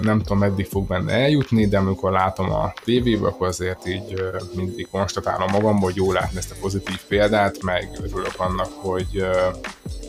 Nem 0.00 0.18
tudom, 0.18 0.38
meddig 0.38 0.66
fog 0.66 0.86
benne 0.86 1.12
eljutni, 1.12 1.66
de 1.66 1.78
amikor 1.78 2.12
látom 2.12 2.52
a 2.52 2.72
tévébe, 2.84 3.26
akkor 3.26 3.46
azért 3.46 3.88
így 3.88 4.22
mindig 4.54 4.88
konstatálom 4.90 5.50
magam, 5.52 5.80
hogy 5.80 5.96
jól 5.96 6.14
látni 6.14 6.38
ezt 6.38 6.50
a 6.50 6.56
pozitív 6.60 7.00
példát, 7.08 7.62
meg 7.62 7.88
örülök 8.02 8.34
annak, 8.36 8.70
hogy 8.74 9.26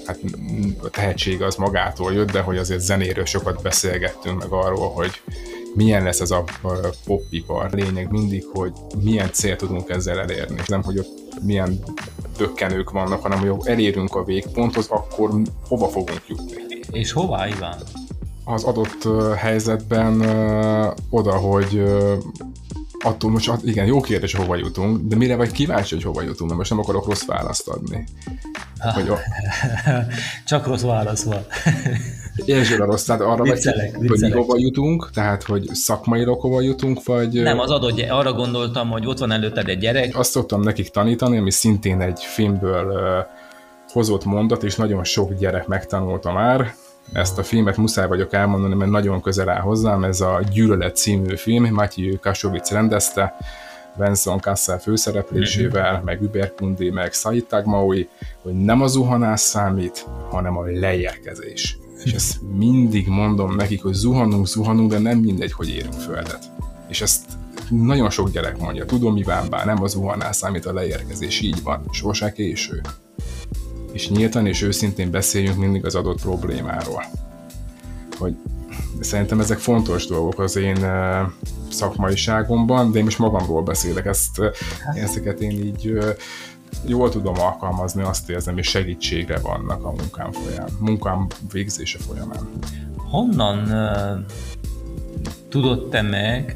hát 0.05 0.19
a 0.83 0.89
tehetség 0.89 1.41
az 1.41 1.55
magától 1.55 2.13
jött, 2.13 2.31
de 2.31 2.39
hogy 2.41 2.57
azért 2.57 2.81
zenéről 2.81 3.25
sokat 3.25 3.61
beszélgettünk 3.61 4.39
meg 4.39 4.51
arról, 4.51 4.89
hogy 4.89 5.21
milyen 5.73 6.03
lesz 6.03 6.19
ez 6.19 6.31
a 6.31 6.43
popipar. 7.05 7.71
Lényeg 7.71 8.11
mindig, 8.11 8.45
hogy 8.53 8.71
milyen 9.03 9.29
célt 9.31 9.57
tudunk 9.57 9.89
ezzel 9.89 10.19
elérni. 10.19 10.61
Nem, 10.67 10.83
hogy 10.83 10.97
ott 10.97 11.43
milyen 11.43 11.79
dökkenők 12.37 12.91
vannak, 12.91 13.21
hanem 13.21 13.39
hogy 13.39 13.67
elérünk 13.67 14.15
a 14.15 14.23
végponthoz, 14.23 14.87
akkor 14.89 15.31
hova 15.67 15.87
fogunk 15.87 16.21
jutni. 16.27 16.79
És 16.91 17.11
hova, 17.11 17.47
Iván? 17.47 17.77
Az 18.45 18.63
adott 18.63 19.07
helyzetben 19.35 20.21
oda, 21.09 21.31
hogy 21.31 21.83
attól 22.99 23.31
most, 23.31 23.51
igen, 23.63 23.85
jó 23.85 24.01
kérdés, 24.01 24.33
hova 24.33 24.55
jutunk, 24.55 25.07
de 25.07 25.15
mire 25.15 25.35
vagy 25.35 25.51
kíváncsi, 25.51 25.95
hogy 25.95 26.03
hova 26.03 26.21
jutunk, 26.21 26.49
mert 26.49 26.57
most 26.57 26.69
nem 26.69 26.79
akarok 26.79 27.05
rossz 27.05 27.25
választ 27.25 27.67
adni. 27.67 28.03
Hogy 28.79 29.09
a... 29.09 29.19
Csak 30.45 30.67
rossz 30.67 30.81
válasz 30.81 31.23
van. 31.23 31.45
Értsd 32.45 32.79
a 32.79 32.85
rossz, 32.85 33.03
tehát 33.05 33.21
arra 33.21 33.43
viccelek, 33.43 33.95
vagy, 33.97 34.09
viccelek. 34.09 34.33
hogy 34.33 34.45
hova 34.45 34.59
jutunk, 34.59 35.09
tehát 35.13 35.43
hogy 35.43 35.69
szakmailag 35.73 36.39
hova 36.39 36.61
jutunk, 36.61 37.05
vagy... 37.05 37.41
Nem, 37.41 37.59
az 37.59 37.71
adott, 37.71 38.09
arra 38.09 38.33
gondoltam, 38.33 38.89
hogy 38.89 39.07
ott 39.07 39.17
van 39.17 39.31
előtted 39.31 39.67
egy 39.67 39.77
gyerek. 39.77 40.17
Azt 40.17 40.31
szoktam 40.31 40.61
nekik 40.61 40.89
tanítani, 40.89 41.37
ami 41.37 41.51
szintén 41.51 42.01
egy 42.01 42.23
filmből 42.23 42.85
uh, 42.85 43.25
hozott 43.91 44.25
mondat, 44.25 44.63
és 44.63 44.75
nagyon 44.75 45.03
sok 45.03 45.33
gyerek 45.33 45.67
megtanulta 45.67 46.31
már, 46.31 46.73
ezt 47.11 47.37
a 47.37 47.43
filmet 47.43 47.77
muszáj 47.77 48.07
vagyok 48.07 48.33
elmondani, 48.33 48.75
mert 48.75 48.91
nagyon 48.91 49.21
közel 49.21 49.49
áll 49.49 49.61
hozzám, 49.61 50.03
ez 50.03 50.21
a 50.21 50.41
Gyűlölet 50.51 50.95
című 50.95 51.35
film, 51.35 51.73
Matthew 51.73 52.19
Kasovic 52.19 52.71
rendezte, 52.71 53.35
Benson 53.97 54.39
Kassel 54.39 54.79
főszereplésével, 54.79 55.93
mm-hmm. 55.93 56.03
meg 56.03 56.21
Überkundi, 56.21 56.89
meg 56.89 57.13
Said 57.13 57.45
Tagmaui, 57.45 58.09
hogy 58.41 58.53
nem 58.53 58.81
a 58.81 58.87
zuhanás 58.87 59.39
számít, 59.39 60.05
hanem 60.29 60.57
a 60.57 60.63
leérkezés. 60.65 61.77
És 62.03 62.13
ezt 62.13 62.39
mindig 62.57 63.07
mondom 63.07 63.55
nekik, 63.55 63.81
hogy 63.81 63.93
zuhanunk, 63.93 64.47
zuhanunk, 64.47 64.89
de 64.89 64.99
nem 64.99 65.17
mindegy, 65.17 65.51
hogy 65.51 65.69
érünk 65.69 65.93
földet. 65.93 66.51
És 66.87 67.01
ezt 67.01 67.25
nagyon 67.69 68.09
sok 68.09 68.31
gyerek 68.31 68.59
mondja, 68.59 68.85
tudom 68.85 69.13
mi 69.13 69.23
bár, 69.23 69.65
nem 69.65 69.83
a 69.83 69.87
zuhanás 69.87 70.35
számít 70.35 70.65
a 70.65 70.73
leérkezés, 70.73 71.41
így 71.41 71.63
van, 71.63 71.85
sose 71.91 72.31
késő. 72.31 72.81
És 73.91 74.09
nyíltan 74.09 74.47
és 74.47 74.61
őszintén 74.61 75.11
beszéljünk 75.11 75.57
mindig 75.57 75.85
az 75.85 75.95
adott 75.95 76.21
problémáról. 76.21 77.03
Hogy 78.17 78.35
szerintem 78.99 79.39
ezek 79.39 79.59
fontos 79.59 80.05
dolgok 80.05 80.39
az 80.39 80.55
én 80.55 80.85
szakmaiságomban, 81.69 82.91
de 82.91 82.97
én 82.97 83.03
most 83.03 83.19
magamról 83.19 83.61
beszélek, 83.61 84.05
ezt, 84.05 84.41
ezeket 84.95 85.41
én 85.41 85.51
így 85.51 85.93
jól 86.85 87.09
tudom 87.09 87.39
alkalmazni, 87.39 88.01
azt 88.01 88.29
érzem, 88.29 88.57
és 88.57 88.67
segítségre 88.67 89.39
vannak 89.39 89.85
a 89.85 89.91
munkám 89.91 90.31
folyamán, 90.31 90.69
munkám 90.79 91.27
végzése 91.51 91.99
folyamán. 91.99 92.49
Honnan 92.97 93.57
uh, 93.57 94.25
tudod 95.49 95.89
te 95.89 96.01
meg, 96.01 96.53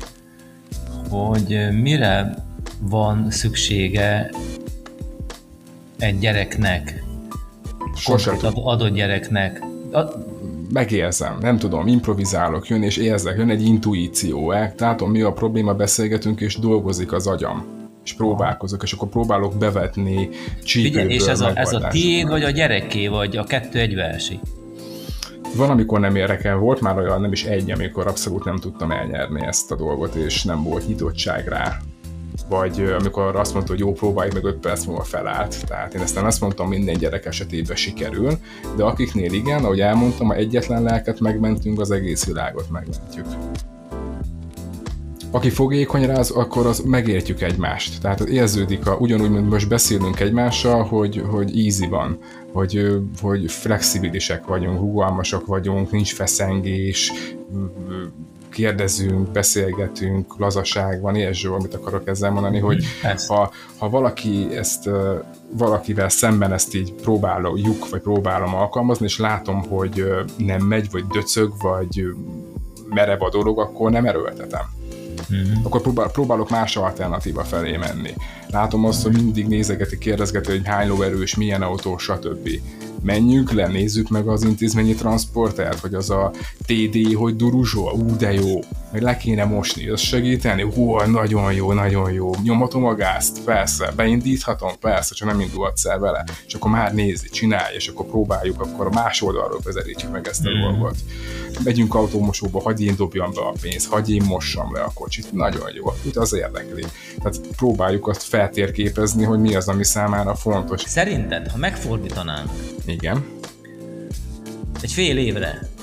hogy 1.10 1.67
mire 1.82 2.45
van 2.80 3.32
szüksége 3.32 4.32
egy 5.97 6.19
gyereknek 6.19 7.06
Sosem 7.95 8.38
adott 8.53 8.93
gyereknek. 8.93 9.63
A... 9.91 9.99
Megérzem, 10.73 11.38
nem 11.41 11.58
tudom, 11.58 11.88
improvizálok, 11.88 12.67
jön 12.67 12.84
és 12.84 12.97
érzek, 12.97 13.38
jön 13.38 13.49
egy 13.49 13.65
intuíció, 13.65 14.51
eh? 14.51 14.71
tehát 14.75 15.08
mi 15.08 15.21
a 15.21 15.32
probléma, 15.32 15.73
beszélgetünk 15.73 16.41
és 16.41 16.56
dolgozik 16.56 17.12
az 17.12 17.27
agyam 17.27 17.77
és 18.08 18.13
próbálkozok, 18.13 18.84
és 18.84 18.91
akkor 18.91 19.08
próbálok 19.08 19.56
bevetni 19.56 20.30
csípőből 20.63 21.10
és 21.10 21.26
ez 21.26 21.41
a, 21.41 21.52
ez 21.56 21.74
a 21.74 21.88
tiéd, 21.88 22.28
vagy 22.28 22.43
a 22.43 22.50
gyereké, 22.50 23.08
vagy 23.08 23.38
a 23.38 23.43
kettő 23.43 23.80
egybe 23.80 24.04
esik? 24.04 24.39
Van, 25.56 25.70
amikor 25.70 26.00
nem 26.00 26.15
érdekel, 26.15 26.58
volt 26.58 26.82
már 26.82 26.98
olyan 26.98 27.22
nem 27.22 27.32
is 27.32 27.46
egy, 27.46 27.72
amikor 27.72 28.08
abszolút 28.08 28.43
nem 28.43 28.58
tudtam 28.58 28.91
elnyerni 28.91 29.46
ezt 29.46 29.72
a 29.72 29.76
dolgot, 29.76 30.15
és 30.15 30.43
nem 30.43 30.63
volt 30.63 30.88
nyitottság 30.88 31.48
rá 31.48 31.78
vagy 32.50 32.96
amikor 33.00 33.36
azt 33.36 33.54
mondta, 33.54 33.72
hogy 33.72 33.82
jó, 33.82 33.91
próbálj 33.91 34.30
meg 34.34 34.43
5 34.43 34.56
perc 34.56 34.86
múlva 34.86 35.04
felállt. 35.04 35.65
Tehát 35.65 35.93
én 35.93 36.02
ezt 36.02 36.15
nem 36.15 36.26
azt 36.26 36.41
mondtam, 36.41 36.67
minden 36.67 36.98
gyerek 36.98 37.26
esetében 37.26 37.76
sikerül, 37.76 38.32
de 38.76 38.84
akiknél 38.84 39.34
igen, 39.34 39.63
ahogy 39.63 39.80
elmondtam, 39.80 40.28
ha 40.28 40.36
egyetlen 40.36 40.84
lelket 40.84 41.20
megmentünk, 41.20 41.80
az 41.80 41.91
egész 41.91 42.26
világot 42.26 42.70
megmentjük. 42.70 43.26
Aki 45.32 45.50
fogékony 45.50 46.06
rá, 46.06 46.20
az, 46.20 46.32
akkor 46.32 46.66
az 46.66 46.80
megértjük 46.80 47.42
egymást. 47.42 48.02
Tehát 48.02 48.20
érződik, 48.20 48.88
a, 48.88 48.96
ugyanúgy, 48.96 49.30
mint 49.30 49.50
most 49.50 49.68
beszélünk 49.68 50.20
egymással, 50.20 50.84
hogy, 50.84 51.24
hogy 51.30 51.60
easy 51.60 51.88
van, 51.88 52.20
hogy, 52.52 53.00
hogy 53.22 53.52
flexibilisek 53.52 54.46
vagyunk, 54.46 54.80
rugalmasak 54.80 55.46
vagyunk, 55.46 55.92
nincs 55.92 56.13
feszengés, 56.13 57.12
kérdezünk, 58.50 59.32
beszélgetünk, 59.32 60.38
lazaság 60.38 61.02
van, 61.02 61.16
ilyesmi, 61.16 61.50
amit 61.50 61.74
akarok 61.74 62.08
ezzel 62.08 62.32
mondani, 62.32 62.60
hogy 62.60 62.86
ha, 63.28 63.52
ha 63.78 63.90
valaki 63.90 64.56
ezt 64.56 64.90
valakivel 65.52 66.10
szemben 66.10 66.54
ezt 66.54 66.76
így 66.76 66.94
próbáljuk, 66.94 67.90
vagy 67.90 68.02
próbálom 68.02 68.56
alkalmazni, 68.56 69.06
és 69.06 69.20
látom, 69.20 69.63
hogy 69.68 70.06
nem 70.38 70.62
megy, 70.62 70.88
vagy 70.92 71.06
döcög, 71.08 71.54
vagy 71.62 72.04
merev 72.90 73.22
a 73.22 73.30
dolog, 73.30 73.60
akkor 73.60 73.92
nem 73.92 74.06
erőltetem. 74.06 74.77
Mm-hmm. 75.34 75.63
Akkor 75.63 75.82
próbál, 75.82 76.12
próbálok 76.12 76.50
más 76.50 76.76
alternatíva 76.76 77.44
felé 77.44 77.78
menni. 77.78 78.13
Látom 78.48 78.86
azt, 78.86 79.04
hogy 79.04 79.13
mindig 79.13 79.48
nézegeti, 79.48 79.98
kérdezgeti, 79.98 80.52
hogy 80.52 80.66
hány 80.66 80.88
lóerős, 80.88 81.36
milyen 81.36 81.62
autó, 81.62 81.98
stb 81.98 82.50
menjünk 83.02 83.52
le, 83.52 83.68
nézzük 83.68 84.10
meg 84.10 84.28
az 84.28 84.44
intézményi 84.44 84.94
transportert, 84.94 85.80
hogy 85.80 85.94
az 85.94 86.10
a 86.10 86.32
TD, 86.66 87.13
hogy 87.13 87.36
duruzsol, 87.36 87.94
ú, 87.94 88.16
de 88.16 88.34
jó, 88.34 88.60
meg 88.91 89.02
le 89.02 89.17
kéne 89.17 89.45
mosni, 89.45 89.88
az 89.89 90.02
segíteni, 90.02 90.62
hú, 90.62 90.95
nagyon 90.95 91.54
jó, 91.54 91.73
nagyon 91.73 92.12
jó, 92.12 92.32
nyomatom 92.43 92.86
a 92.86 92.95
gázt, 92.95 93.43
persze, 93.43 93.91
beindíthatom, 93.95 94.71
persze, 94.80 95.15
csak 95.15 95.28
nem 95.28 95.39
indulhatsz 95.39 95.86
el 95.86 96.00
vele, 96.00 96.23
és 96.47 96.54
akkor 96.54 96.71
már 96.71 96.93
nézi, 96.93 97.30
csinálj, 97.30 97.76
és 97.76 97.88
akkor 97.88 98.06
próbáljuk, 98.06 98.62
akkor 98.62 98.86
a 98.86 98.89
más 98.89 99.21
oldalról 99.21 99.60
közelítjük 99.63 100.12
meg 100.12 100.28
ezt 100.28 100.45
a 100.45 100.50
mm. 100.50 100.62
dolgot. 100.62 100.95
Megyünk 101.63 101.95
autómosóba, 101.95 102.62
hagyj 102.62 102.84
én 102.84 102.95
dobjam 102.95 103.32
be 103.34 103.41
a 103.41 103.54
pénzt, 103.62 103.89
hagyj 103.89 104.13
én 104.13 104.23
mossam 104.26 104.73
le 104.73 104.82
a 104.82 104.91
kocsit, 104.93 105.34
nagyon 105.34 105.73
jó, 105.73 105.93
itt 106.02 106.15
az 106.15 106.34
érdekli. 106.34 106.86
Tehát 107.17 107.39
próbáljuk 107.56 108.08
azt 108.08 108.23
feltérképezni, 108.23 109.23
hogy 109.23 109.39
mi 109.39 109.56
az, 109.56 109.67
ami 109.67 109.84
számára 109.84 110.36
fontos. 110.36 110.82
Szerinted, 110.82 111.52
ha 111.52 111.58
megfordítanánk 111.58 112.50
igen. 112.86 113.26
Egy 114.82 114.91
fél 114.91 115.17
évre. 115.17 115.76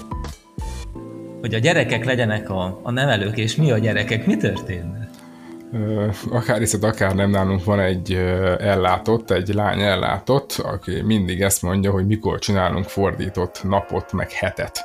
Hogy 1.44 1.54
a 1.54 1.59
gyerekek 1.59 2.04
legyenek 2.04 2.50
a, 2.50 2.80
a 2.83 2.90
nevelők, 2.90 3.37
és 3.37 3.57
mi 3.57 3.70
a 3.70 3.78
gyerekek, 3.78 4.26
mi 4.26 4.37
történne? 4.37 5.09
akár 6.30 6.59
hiszed, 6.59 6.85
akár 6.85 7.14
nem 7.14 7.30
nálunk 7.30 7.64
van 7.64 7.80
egy 7.80 8.12
ellátott, 8.59 9.30
egy 9.30 9.54
lány 9.54 9.80
ellátott, 9.80 10.52
aki 10.52 11.02
mindig 11.02 11.40
ezt 11.40 11.62
mondja, 11.62 11.90
hogy 11.90 12.07
mikor 12.07 12.38
csinálunk 12.38 12.85
fordított 12.85 13.61
napot, 13.62 14.12
meg 14.12 14.30
hetet. 14.30 14.85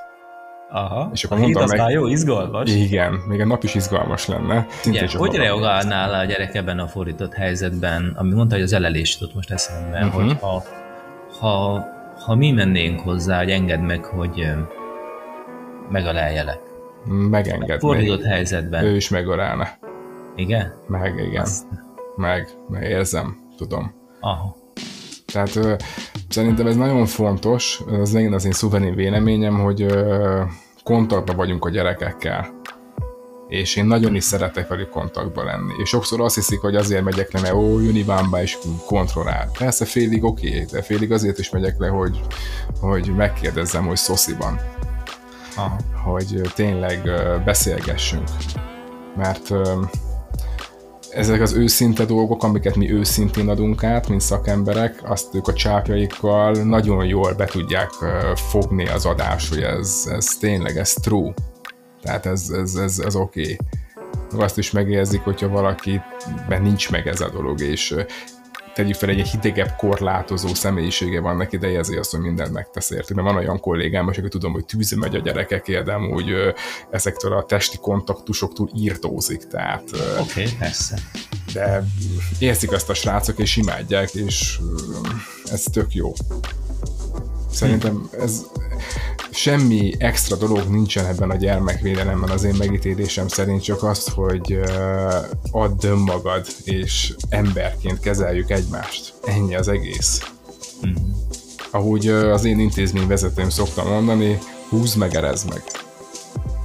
Aha, 0.72 1.10
és 1.14 1.24
akkor 1.24 1.38
a 1.38 1.40
mondtam 1.40 1.78
meg, 1.78 1.92
jó, 1.92 2.08
izgalmas. 2.08 2.76
Igen, 2.76 3.14
még 3.28 3.40
a 3.40 3.46
nap 3.46 3.64
is 3.64 3.76
izgalmas 3.76 4.28
lenne. 4.28 4.68
Igen, 4.86 5.08
hogy 5.08 5.36
reagálnál 5.36 6.14
a 6.14 6.26
gyerek 6.26 6.56
ebben 6.56 6.80
a 6.80 6.88
fordított 6.88 7.34
helyzetben, 7.34 8.14
ami 8.18 8.34
mondta, 8.34 8.56
hogy 8.56 8.64
az 8.64 8.74
elelés 8.74 9.18
jutott 9.20 9.36
most 9.36 9.52
eszembe, 9.52 10.06
uh-huh. 10.06 10.24
hogy 10.24 10.38
ha, 10.40 10.64
ha 11.40 11.86
ha 12.26 12.36
mi 12.36 12.52
mennénk 12.52 13.00
hozzá, 13.00 13.38
hogy 13.38 13.52
engedd 13.52 13.80
meg, 13.80 14.06
hogy 14.06 14.48
megaleljelek. 15.90 16.60
Megengedni. 17.06 17.80
Fordított 17.80 18.24
helyzetben. 18.24 18.84
Ő 18.84 18.96
is 18.96 19.10
megalálna. 19.10 19.68
Igen? 20.36 20.74
Meg, 20.88 21.24
igen. 21.28 21.42
Azt... 21.42 21.66
Meg, 22.16 22.48
meg 22.68 22.84
érzem, 22.84 23.38
tudom. 23.58 23.94
Aha. 24.20 24.56
Tehát 25.34 25.56
ö, 25.56 25.74
szerintem 26.30 26.68
ez 26.68 26.76
nagyon 26.76 27.06
fontos, 27.06 27.82
ez 28.02 28.12
megint 28.12 28.34
az 28.34 28.46
én 28.46 28.52
szuverén 28.52 28.96
véleményem, 28.96 29.60
hogy 29.60 29.82
ö, 29.82 30.42
kontaktban 30.84 31.36
vagyunk 31.36 31.66
a 31.66 31.70
gyerekekkel 31.70 32.60
és 33.50 33.76
én 33.76 33.86
nagyon 33.86 34.16
is 34.16 34.24
szeretek 34.24 34.68
velük 34.68 34.90
kontaktban 34.90 35.46
lenni. 35.46 35.74
És 35.82 35.90
sokszor 35.90 36.22
azt 36.22 36.36
hiszik, 36.36 36.60
hogy 36.60 36.76
azért 36.76 37.04
megyek 37.04 37.32
le, 37.32 37.42
mert 37.42 37.54
ó, 37.54 37.62
Unibánba 37.62 38.42
is 38.42 38.58
kontrollál. 38.86 39.50
Persze 39.58 39.86
félig 39.86 40.24
oké, 40.24 40.48
okay, 40.48 40.66
de 40.72 40.82
félig 40.82 41.12
azért 41.12 41.40
is 41.40 41.50
megyek 41.50 41.80
le, 41.80 41.88
hogy, 41.88 42.22
hogy 42.80 43.16
megkérdezzem, 43.16 43.86
hogy 43.86 43.96
szosziban. 43.96 44.60
Aha. 45.60 45.76
Hogy 46.04 46.42
tényleg 46.56 47.10
beszélgessünk. 47.46 48.28
Mert 49.16 49.52
ezek 51.12 51.42
az 51.42 51.54
őszinte 51.54 52.06
dolgok, 52.06 52.44
amiket 52.44 52.76
mi 52.76 52.92
őszintén 52.92 53.50
adunk 53.50 53.84
át, 53.84 54.08
mint 54.08 54.22
szakemberek, 54.22 55.02
azt 55.04 55.36
ők 55.36 55.48
a 55.48 55.54
csápjaikkal 55.54 56.52
nagyon 56.52 57.06
jól 57.06 57.34
be 57.34 57.46
tudják 57.46 57.90
fogni 58.36 58.88
az 58.88 59.06
adást, 59.06 59.50
hogy 59.50 59.64
ez, 59.64 60.10
ez 60.12 60.26
tényleg, 60.40 60.78
ez 60.78 60.94
true 60.94 61.34
tehát 62.02 62.26
ez, 62.26 62.50
ez, 62.50 62.76
ez, 62.76 63.00
ez 63.00 63.16
oké. 63.16 63.42
Okay. 63.42 63.58
Azt 64.46 64.58
is 64.58 64.72
megérzik, 64.72 65.22
hogyha 65.22 65.48
valakiben 65.48 66.62
nincs 66.62 66.92
meg 66.92 67.08
ez 67.08 67.22
a 67.22 67.30
dolog, 67.30 67.62
és 67.62 67.96
tegyük 68.80 68.96
fel, 68.96 69.10
egy 69.10 69.28
hidegebb 69.28 69.76
korlátozó 69.76 70.54
személyisége 70.54 71.20
van 71.20 71.38
neki, 71.38 71.58
de 71.58 71.68
ezért 71.68 72.00
azt, 72.00 72.12
hogy 72.12 72.20
mindent 72.20 72.52
megtesz 72.52 72.90
értük. 72.90 73.16
Mert 73.16 73.28
van 73.28 73.38
olyan 73.38 73.60
kollégám, 73.60 74.10
és 74.10 74.18
aki 74.18 74.28
tudom, 74.28 74.52
hogy 74.52 74.66
tűzi 74.66 74.96
megy 74.96 75.16
a 75.16 75.20
gyerekekért, 75.20 75.86
de 75.86 75.94
amúgy 75.94 76.34
ezektől 76.90 77.34
a 77.34 77.46
testi 77.46 77.78
kontaktusoktól 77.78 78.70
írtózik, 78.76 79.48
tehát... 79.48 79.84
Oké, 80.20 80.42
okay, 80.42 80.54
persze. 80.60 81.00
De 81.54 81.84
érzik 82.40 82.72
ezt 82.72 82.90
a 82.90 82.94
srácok, 82.94 83.40
és 83.40 83.58
imádják, 83.58 84.14
és 84.14 84.60
ez 85.52 85.64
tök 85.72 85.94
jó. 85.94 86.14
Szerintem 87.52 88.10
ez 88.20 88.46
semmi 89.32 89.94
extra 89.98 90.36
dolog 90.36 90.68
nincsen 90.68 91.06
ebben 91.06 91.30
a 91.30 91.36
gyermekvédelemben 91.36 92.30
az 92.30 92.44
én 92.44 92.56
megítélésem 92.58 93.28
szerint, 93.28 93.64
csak 93.64 93.84
az, 93.84 94.08
hogy 94.08 94.60
add 95.52 95.86
önmagad, 95.86 96.48
és 96.64 97.14
emberként 97.30 98.00
kezeljük 98.00 98.50
egymást. 98.50 99.14
Ennyi 99.26 99.56
az 99.56 99.68
egész. 99.68 100.32
Mm. 100.88 100.94
Ahogy 101.72 102.08
az 102.08 102.46
én 102.46 102.60
intézmény 102.60 103.08
vezetőm 103.08 103.50
szoktam 103.50 103.88
mondani, 103.88 104.40
húz 104.70 104.94
meg, 104.94 105.16
erez 105.16 105.44
meg. 105.44 105.64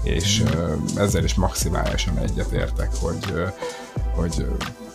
És 0.03 0.43
mm. 0.43 0.97
ezzel 0.97 1.25
is 1.25 1.35
maximálisan 1.35 2.19
egyetértek, 2.19 2.91
hogy, 3.01 3.33
hogy 4.15 4.47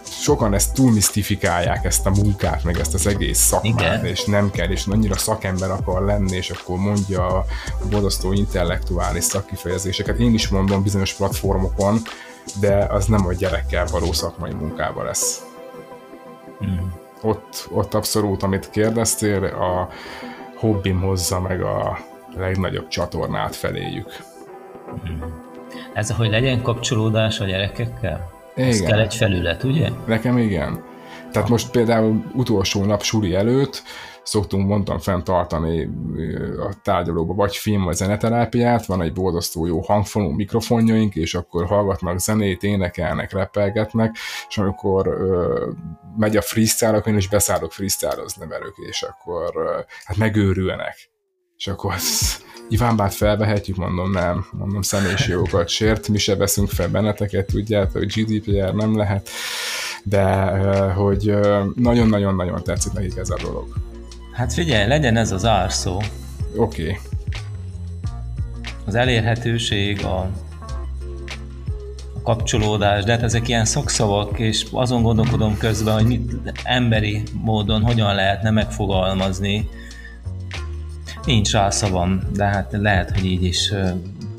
sokan 0.04 0.54
ezt 0.54 0.74
túlmisztifikálják, 0.74 1.86
ezt 1.86 2.06
a 2.06 2.10
munkát, 2.10 2.64
meg 2.64 2.80
ezt 2.80 2.94
az 2.94 3.08
egész 3.08 3.40
szakmát, 3.40 3.80
Igen. 3.80 4.06
és 4.06 4.26
nem 4.26 4.52
kell, 4.52 4.70
és 4.70 4.86
annyira 4.86 5.18
szakember 5.18 5.72
akar 5.72 6.02
lenni, 6.02 6.36
és 6.36 6.50
akkor 6.50 6.78
mondja 6.78 7.26
a 7.28 7.46
borzasztó 7.90 8.32
intellektuális 8.32 9.24
szakkifejezéseket. 9.24 10.20
Én 10.20 10.34
is 10.34 10.48
mondom 10.48 10.84
bizonyos 10.84 11.14
platformokon, 11.14 11.98
de 12.60 12.86
az 12.90 13.06
nem 13.06 13.26
a 13.26 13.34
gyerekkel 13.34 13.86
való 13.92 14.12
szakmai 14.12 14.54
munkában 14.54 15.06
lesz. 15.06 15.46
Mm. 16.66 16.88
Ott, 17.22 17.68
ott 17.72 17.94
abszolút, 17.94 18.44
amit 18.44 18.70
kérdeztél, 18.70 19.44
a 19.44 19.90
hobbim 20.56 21.02
hozza 21.02 21.40
meg 21.40 21.62
a 21.62 22.00
legnagyobb 22.36 22.88
csatornát 22.88 23.56
feléjük. 23.56 24.24
Mm. 25.10 25.22
Ez, 25.94 26.12
hogy 26.12 26.30
legyen 26.30 26.62
kapcsolódás 26.62 27.40
a 27.40 27.46
gyerekekkel? 27.46 28.38
Igen. 28.56 28.70
Ez 28.70 28.82
kell 28.82 29.00
egy 29.00 29.16
felület, 29.16 29.64
ugye? 29.64 29.90
Nekem 30.06 30.38
igen. 30.38 30.84
Tehát 31.32 31.50
most 31.50 31.72
például 31.72 32.24
utolsó 32.34 32.86
nap 32.86 33.02
suli 33.02 33.36
előtt 33.36 33.84
szoktunk, 34.24 34.68
mondtam, 34.68 35.00
fent 35.00 35.24
tartani 35.24 35.90
a 36.70 36.74
tárgyalóba 36.84 37.34
vagy 37.34 37.56
film, 37.56 37.84
vagy 37.84 37.96
zeneterápiát, 37.96 38.86
van 38.86 39.02
egy 39.02 39.14
borzasztó 39.14 39.66
jó 39.66 39.80
hangfonú 39.80 40.30
mikrofonjaink, 40.30 41.16
és 41.16 41.34
akkor 41.34 41.66
hallgatnak 41.66 42.20
zenét, 42.20 42.64
énekelnek, 42.64 43.32
repelgetnek, 43.32 44.16
és 44.50 44.58
amikor 44.58 45.08
ö, 45.08 45.70
megy 46.18 46.38
a 46.38 46.42
freestyle, 46.42 46.96
akkor 46.96 47.12
én 47.12 47.18
is 47.18 47.30
beszállok 47.30 47.72
freestyle-ozni 47.72 48.48
velük, 48.48 48.76
és 48.90 49.02
akkor 49.02 49.52
ö, 49.56 49.80
hát 50.04 50.18
megőrülnek. 50.18 51.10
És 51.60 51.67
akkor 51.67 51.93
Ivánbát 52.69 53.13
felvehetjük, 53.13 53.78
mondom 53.78 54.12
nem, 54.12 54.45
mondom 54.52 54.82
személyiségokat 54.82 55.67
sért, 55.67 56.08
mi 56.08 56.17
se 56.17 56.36
veszünk 56.36 56.69
fel 56.69 56.88
benneteket, 56.88 57.45
tudjátok, 57.45 57.91
hogy 57.91 58.13
GDPR 58.13 58.74
nem 58.74 58.98
lehet, 58.98 59.30
de 60.04 60.24
hogy 60.93 61.34
nagyon-nagyon-nagyon 61.76 62.63
tetszik 62.63 62.91
nekik 62.91 63.17
ez 63.17 63.30
a 63.30 63.38
dolog. 63.41 63.74
Hát 64.32 64.54
figyelj, 64.54 64.88
legyen 64.88 65.17
ez 65.17 65.32
az 65.32 65.45
árszó. 65.45 66.02
Oké. 66.56 66.82
Okay. 66.82 66.98
Az 68.86 68.95
elérhetőség, 68.95 70.06
a, 70.06 70.19
a 72.13 72.22
kapcsolódás, 72.24 73.04
de 73.04 73.12
hát 73.12 73.24
ezek 73.24 73.48
ilyen 73.48 73.65
szakszavak, 73.65 74.39
és 74.39 74.65
azon 74.72 75.02
gondolkodom 75.02 75.58
közben, 75.58 75.93
hogy 75.93 76.06
mit 76.06 76.34
emberi 76.63 77.24
módon 77.34 77.82
hogyan 77.82 78.15
lehetne 78.15 78.50
megfogalmazni, 78.50 79.69
Nincs 81.30 81.52
rá 81.52 81.70
szavam, 81.70 82.22
de 82.34 82.44
hát 82.46 82.72
lehet, 82.72 83.12
hogy 83.12 83.26
így 83.26 83.44
is 83.44 83.74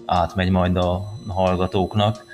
átmegy 0.07 0.51
majd 0.51 0.77
a 0.77 1.13
hallgatóknak. 1.29 2.25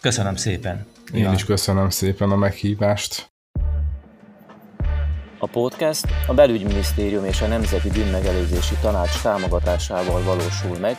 Köszönöm 0.00 0.36
szépen. 0.36 0.86
Én 1.12 1.20
Iván. 1.20 1.34
is 1.34 1.44
köszönöm 1.44 1.90
szépen 1.90 2.30
a 2.30 2.36
meghívást. 2.36 3.32
A 5.38 5.46
podcast 5.46 6.06
a 6.26 6.34
Belügyminisztérium 6.34 7.24
és 7.24 7.40
a 7.40 7.46
Nemzeti 7.46 7.90
Bűnmegelőzési 7.90 8.74
Tanács 8.80 9.22
támogatásával 9.22 10.22
valósul 10.22 10.78
meg, 10.78 10.96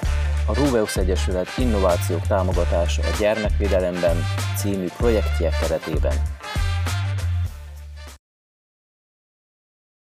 a 0.47 0.53
Ruveus 0.53 0.97
Egyesület 0.97 1.47
Innovációk 1.57 2.27
támogatása 2.27 3.01
a 3.01 3.17
gyermekvédelemben 3.19 4.15
című 4.57 4.85
projektje 4.97 5.49
keretében. 5.61 6.34